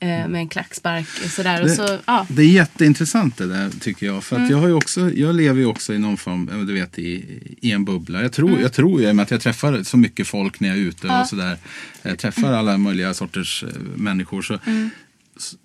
[0.01, 1.61] eh, med en klackspark sådär.
[1.63, 2.27] Och Det, så, ja.
[2.31, 4.13] det är jätteintressant det där tycker jag.
[4.13, 4.23] Mm.
[4.23, 6.99] För att jag, har också, jag lever ju också i någon form, ja, du vet,
[6.99, 8.23] i, i en bubbla.
[8.23, 8.61] Jag tror, Mm.
[8.63, 10.81] jag tror ju i och med att jag träffar så mycket folk när jag är
[10.83, 11.57] ute och sådär.
[12.03, 14.43] Jag träffar alla möjliga sorters eh, människor.
[14.43, 14.91] Så, Mm.
[15.37, 15.57] så,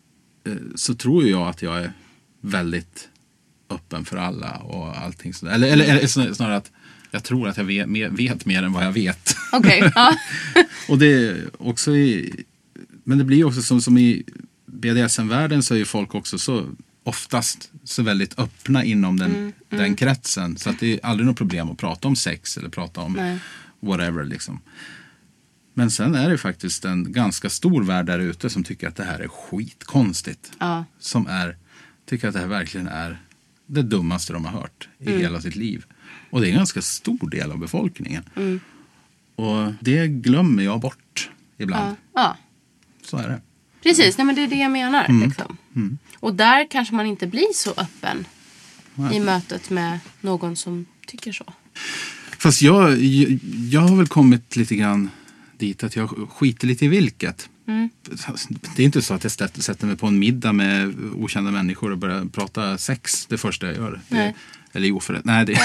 [0.51, 1.91] eh, så tror jag att jag är
[2.41, 3.09] väldigt
[3.69, 5.53] öppen för alla och allting sådär.
[5.53, 6.71] Eller, eller, eller snar- snarare att
[7.11, 9.35] jag tror att jag vet, mer- vet mer än vad jag vet.
[9.51, 10.15] Okej, ja.
[10.89, 12.43] Och det också i,
[13.03, 14.23] men det blir också som, som i
[14.65, 16.69] BDSM-världen så är ju folk också så
[17.03, 20.57] oftast så väldigt öppna inom den, den kretsen.
[20.57, 23.39] Så att det är aldrig något problem att prata om sex eller prata om Nej.
[23.79, 24.59] whatever liksom.
[25.73, 29.03] Men sen är det faktiskt en ganska stor värld där ute som tycker att det
[29.03, 30.51] här är skitkonstigt.
[30.59, 30.85] Ja.
[30.99, 31.57] Som är,
[32.05, 33.21] tycker att det här verkligen är
[33.65, 35.19] det dummaste de har hört i Mm.
[35.21, 35.85] hela sitt liv.
[36.29, 38.23] Och det är en ganska stor del av befolkningen.
[38.35, 38.59] Mm.
[39.35, 41.95] Och det glömmer jag bort ibland.
[42.13, 42.21] Ja.
[42.21, 42.37] ja.
[43.03, 43.41] Så är det.
[43.83, 45.05] Precis, nej, men det är det jag menar.
[45.05, 45.27] Mm.
[45.27, 45.57] Liksom.
[46.19, 48.25] Och där kanske man inte blir så öppen
[49.13, 51.45] i mötet med någon som tycker så.
[52.37, 55.09] Fast jag, jag, jag har väl kommit lite grann
[55.57, 57.49] dit att jag skiter lite i vilket.
[57.67, 57.89] Mm.
[58.75, 61.97] Det är inte så att jag sätter mig på en middag med okända människor och
[61.97, 63.91] börjar prata sex det första jag gör.
[63.91, 64.35] Det, Nej.
[64.77, 65.59] Eller jo, för nej, det,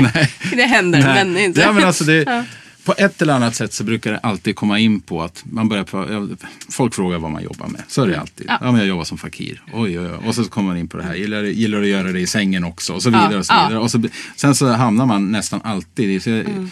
[0.00, 1.24] nej, det, händer, Nej.
[1.24, 1.60] men inte.
[1.60, 2.44] Ja, men alltså det,
[2.84, 5.86] På ett eller annat sätt så brukar det alltid komma in på att man börjar
[5.92, 6.28] ja,
[6.70, 7.82] folk frågar vad man jobbar med.
[7.88, 8.46] Så är det alltid.
[8.48, 8.58] Ja.
[8.60, 8.70] Ja.
[8.72, 9.62] men jag jobbar som fakir.
[9.72, 10.28] Oj, oj, oj.
[10.28, 11.14] Och så kommer man in på det här.
[11.14, 12.92] Gillar, gillar att göra det i sängen också?
[12.92, 13.36] Och så vidare.
[13.38, 13.68] Och så Ja, ja.
[13.68, 13.82] vidare.
[13.82, 14.02] Och så,
[14.36, 16.20] sen så hamnar man nästan alltid i...
[16.20, 16.70] Så, Mm.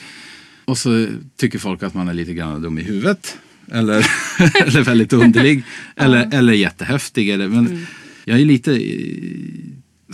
[0.66, 1.06] Och så
[1.36, 3.36] tycker folk att man är lite grann dum i huvudet.
[3.72, 4.06] Eller,
[4.66, 5.62] eller väldigt underlig.
[5.96, 7.30] eller, eller jättehäftig.
[7.30, 7.86] Eller, men Mm.
[8.24, 8.70] jag är lite...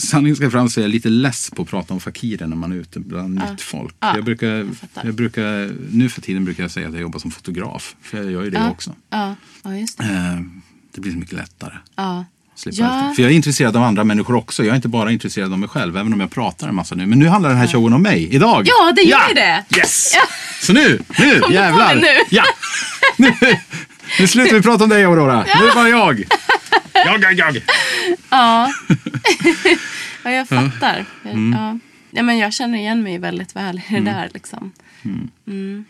[0.01, 2.73] Sanningen ska fram så är jag lite less på att prata om fakirer när man
[2.73, 3.95] är ute bland nytt folk.
[4.01, 4.67] Ja, Jag brukar, jag
[5.03, 7.97] jag brukar, nu för tiden brukar jag säga att jag jobbar som fotograf.
[8.03, 8.71] För jag gör ju det ja.
[8.71, 8.95] också.
[9.11, 10.05] Ja, ja just det.
[10.05, 10.41] Eh,
[10.95, 11.75] det blir så mycket lättare.
[11.97, 12.25] Ja.
[12.65, 13.13] Ja.
[13.17, 14.65] För jag är intresserad av andra människor också.
[14.65, 17.07] Jag är inte bara intresserad av mig själv, även om jag pratar en massa nu.
[17.07, 18.67] Men nu handlar den här showen om mig, idag.
[18.67, 19.65] Ja, det gör ju det.
[19.77, 20.13] Yes!
[20.63, 21.95] Så nu, nu, på jävlar.
[21.95, 22.07] nu.
[22.31, 22.45] Ja!
[23.17, 23.33] Nu,
[24.19, 25.45] nu slutar vi prata om dig Aurora.
[25.61, 26.25] Nu bara jag.
[26.95, 27.63] Jag, jag, jag.
[28.31, 28.73] Ja.
[30.25, 31.05] ja, jag fattar.
[31.25, 31.53] Jag- Mm.
[31.61, 31.79] Ja.
[32.13, 34.31] Ja, men jag känner igen mig väldigt väl i det där.
[34.35, 34.73] Liksom.
[35.47, 35.85] Mm.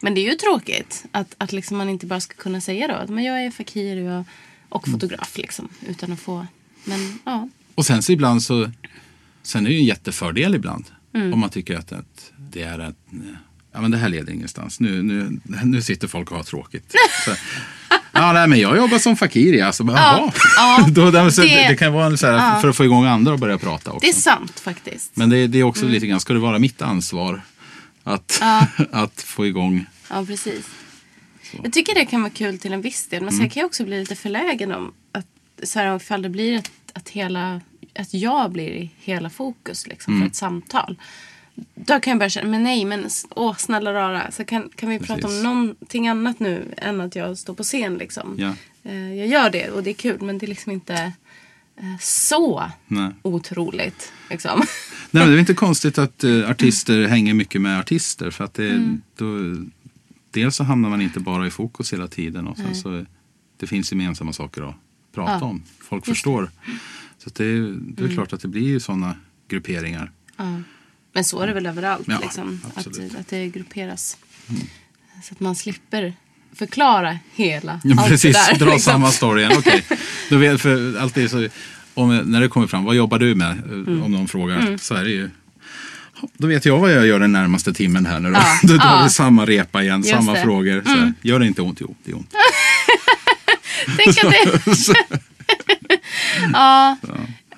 [0.00, 2.94] Men det är ju tråkigt att, att liksom man inte bara ska kunna säga då
[2.94, 4.24] att men jag är fakir och,
[4.68, 5.00] och Mm.
[5.00, 5.38] fotograf.
[5.38, 6.46] Liksom, utan att få...
[6.84, 7.48] Men ja.
[7.74, 8.70] Och sen så ibland så,
[9.42, 10.84] sen är det ju en jättefördel ibland.
[11.14, 11.32] Mm.
[11.32, 12.96] Om man tycker att, att det är ett,
[13.74, 14.80] ja men det här leder ingenstans.
[14.80, 16.94] Nu, nu, nu sitter folk och har tråkigt.
[17.24, 17.30] Så,
[18.12, 19.72] ja, nej, men jag jobbar som fakir.
[19.72, 22.60] Så, bara, Ja, ja, Då, det, så, det- det, kan vara så här, ja.
[22.60, 24.00] för att få igång andra och börja prata också.
[24.06, 25.16] Det är sant faktiskt.
[25.16, 27.42] Men det, det är också lite grann, ska det vara mitt ansvar
[28.04, 28.66] att, Ja.
[28.92, 30.64] att få igång Ja, precis.
[31.62, 33.20] Jag tycker det kan vara kul till en viss del.
[33.22, 33.40] Men Mm.
[33.40, 35.26] sen kan jag också bli lite förlägen om att
[35.62, 37.60] så här, ifall det blir att, att, hela,
[37.98, 40.22] att jag blir i hela fokus liksom, Mm.
[40.22, 40.96] för ett samtal.
[41.74, 44.30] Då kan jag börja känna, men nej, men åh, snälla rara.
[44.30, 45.42] Så kan, kan vi prata om Precis.
[45.44, 48.34] någonting annat nu än att jag står på scen liksom.
[48.38, 48.54] Ja.
[48.90, 50.94] Eh, Jag gör det och det är kul, men det är liksom inte
[51.76, 53.10] eh, så Nej.
[53.22, 54.12] otroligt.
[54.30, 54.58] Liksom.
[55.10, 58.30] Nej, men det är inte konstigt att eh, artister hänger mycket med artister.
[58.30, 59.02] För att det, Mm.
[59.16, 59.26] då,
[60.30, 62.46] dels så hamnar man inte bara i fokus hela tiden.
[62.48, 63.04] Och sen så,
[63.56, 64.74] det finns gemensamma saker att
[65.14, 65.44] prata Ja.
[65.46, 65.62] om.
[65.80, 66.50] Folk förstår.
[67.18, 68.14] Så att det, är- det Mm.
[68.14, 69.16] klart att det blir ju sådana
[69.48, 70.10] grupperingar.
[70.36, 70.60] Ja.
[71.14, 72.06] Men så är det väl överallt.
[72.08, 72.86] Ja, liksom, att.
[72.86, 73.10] Mm.
[73.20, 74.16] att det grupperas.
[75.22, 76.14] Så att man slipper
[76.54, 78.58] förklara hela Ja, allt precis, det där.
[78.58, 78.92] dra liksom.
[78.92, 79.52] samma story igen.
[79.58, 79.84] Okej.
[80.30, 81.48] Då vet, för alltid så,
[81.94, 83.50] om, när det kommer fram, vad jobbar du med?
[83.50, 84.02] Mm.
[84.02, 84.76] Om någon frågar.
[84.76, 85.30] Så är det ju.
[86.36, 88.36] Då vet jag vad jag gör den närmaste timmen här nu då.
[88.36, 89.00] Ja, Då ja.
[89.04, 90.38] vi samma repa igen, Just samma det.
[90.38, 90.48] Mm.
[90.48, 90.82] frågor.
[90.84, 91.78] Så här, Gör det inte ont?
[91.80, 92.34] Jo, det är ont.
[93.96, 94.94] Tänk att det...
[96.52, 96.96] ja,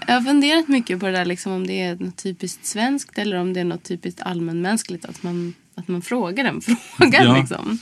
[0.07, 3.37] jag har funderat mycket på det där, liksom, om det är något typiskt svenskt eller
[3.37, 5.05] om det är något typiskt allmänmänskligt.
[5.05, 6.61] Att man, att man frågar den
[6.97, 7.25] frågan.
[7.25, 7.37] Ja.
[7.37, 7.79] Liksom.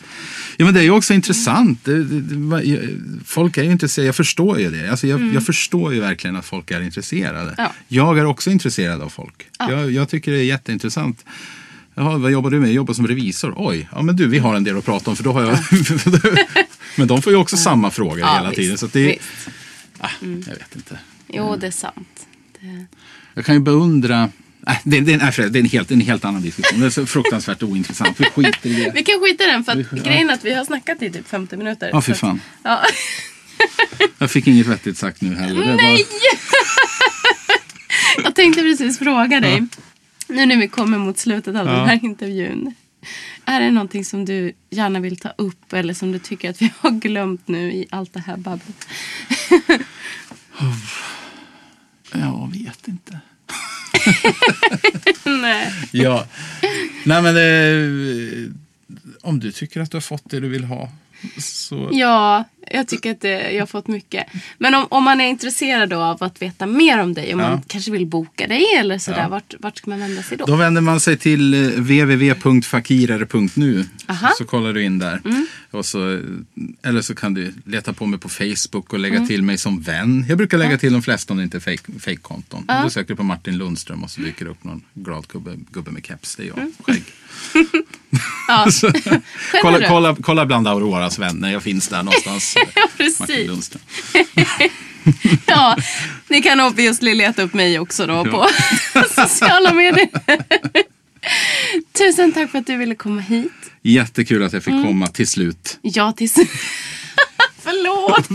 [0.57, 1.85] Ja, men det är ju också intressant.
[1.85, 4.07] Det, det, folk är ju intresserade.
[4.07, 4.91] Jag förstår ju det.
[4.91, 7.41] Alltså, jag, jag förstår ju verkligen att folk är intresserade.
[7.41, 7.55] Mm.
[7.59, 7.73] Ja.
[7.89, 9.47] Jag är också intresserad av folk.
[9.59, 9.71] Ja.
[9.71, 11.25] Jag, jag tycker det är jätteintressant.
[11.95, 12.69] Jaha, vad jobbar du med?
[12.69, 13.55] Jag jobbar som revisor.
[13.57, 15.59] Oj, ja men du, vi har en del att prata om för då har jag...
[16.97, 18.79] men de får ju också samma frågor hela visst, tiden.
[18.79, 19.19] Så det,
[19.99, 20.99] ah, jag vet inte.
[21.29, 22.27] Jo, det är sant.
[22.61, 22.87] Det...
[23.35, 24.31] Jag kan ju beundra...
[24.67, 26.81] Äh, det, det, nej, det är en helt, en helt annan diskussion.
[26.81, 28.21] Det är så fruktansvärt ointressant.
[28.21, 28.93] Vi skiter i det.
[28.95, 30.03] Vi kan skita i den för att Vi- ja.
[30.03, 31.91] grejen är att vi har snackat i typ 50 minuter.
[31.93, 32.41] Ja, fy Så att- fan.
[32.63, 32.83] Ja.
[34.19, 35.75] Jag fick inget vettigt sagt nu heller.
[35.77, 35.77] Nej!
[35.77, 35.97] Bara,
[38.25, 39.67] Jag tänkte precis fråga dig,
[40.29, 41.73] nu när vi kommer mot slutet av Ja.
[41.73, 42.75] den här intervjun.
[43.45, 46.73] Är det någonting som du gärna vill ta upp eller som du tycker att vi
[46.79, 48.87] har glömt nu i allt det här babblet?
[52.19, 53.21] Jag vet inte.
[55.25, 55.73] Nej.
[55.91, 56.27] Ja.
[57.05, 58.53] Nej men det,
[59.23, 60.91] om du tycker att du har fått det du vill ha.
[61.39, 64.27] Så, Ja, jag tycker att det, jag har fått mycket.
[64.59, 67.49] Men om, om man är intresserad av att veta mer om dig, om Ja.
[67.51, 69.29] man kanske vill boka dig eller sådär, Ja.
[69.29, 70.45] vart, vart ska man vända sig då?
[70.45, 73.85] Då vänder man sig till eh, www.fakirare.nu.
[74.09, 74.19] Aha.
[74.27, 74.33] Mm.
[74.39, 75.21] Så kollar du in där.
[75.71, 76.21] Och så,
[76.83, 79.29] eller så kan du leta på mig på Facebook och lägga Mm.
[79.29, 80.27] till mig som vän.
[80.29, 82.67] Jag brukar lägga till de flesta om det inte är fake- fake-konton.
[82.83, 85.91] Då söker du på Martin Lundström och så dyker det upp någon glad gubbe, gubbe
[85.91, 86.37] med keps.
[86.37, 86.59] Det är jag.
[86.59, 86.73] Mm.
[86.87, 87.03] Skägg.
[88.49, 88.67] Ja.
[88.71, 88.93] Så,
[89.63, 91.53] kolla, kolla, kolla bland Auroras vänner.
[91.53, 92.54] Jag finns där någonstans.
[92.75, 93.71] Ja, precis.
[95.47, 95.77] Ja,
[96.29, 98.47] ni kan obviously leta upp mig också då på
[99.15, 100.09] sociala medier.
[101.93, 103.53] Tusen tack för att du ville komma hit.
[103.83, 104.85] Jättekul att jag fick Mm.
[104.87, 105.79] komma till slut.
[105.83, 106.35] Ja, tills...
[107.63, 108.29] Förlåt.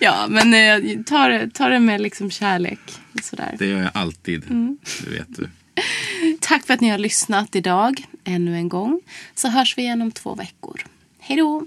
[0.00, 2.78] ja, men eh, ta, det- ta det med liksom kärlek.
[3.22, 3.54] Sådär.
[3.58, 4.44] Det gör jag alltid.
[4.50, 4.78] Mm.
[5.04, 5.48] Det vet du.
[6.40, 9.00] Tack för att ni har lyssnat idag ännu en gång.
[9.34, 10.84] Så hörs vi igen om två veckor.
[11.20, 11.66] Hej då!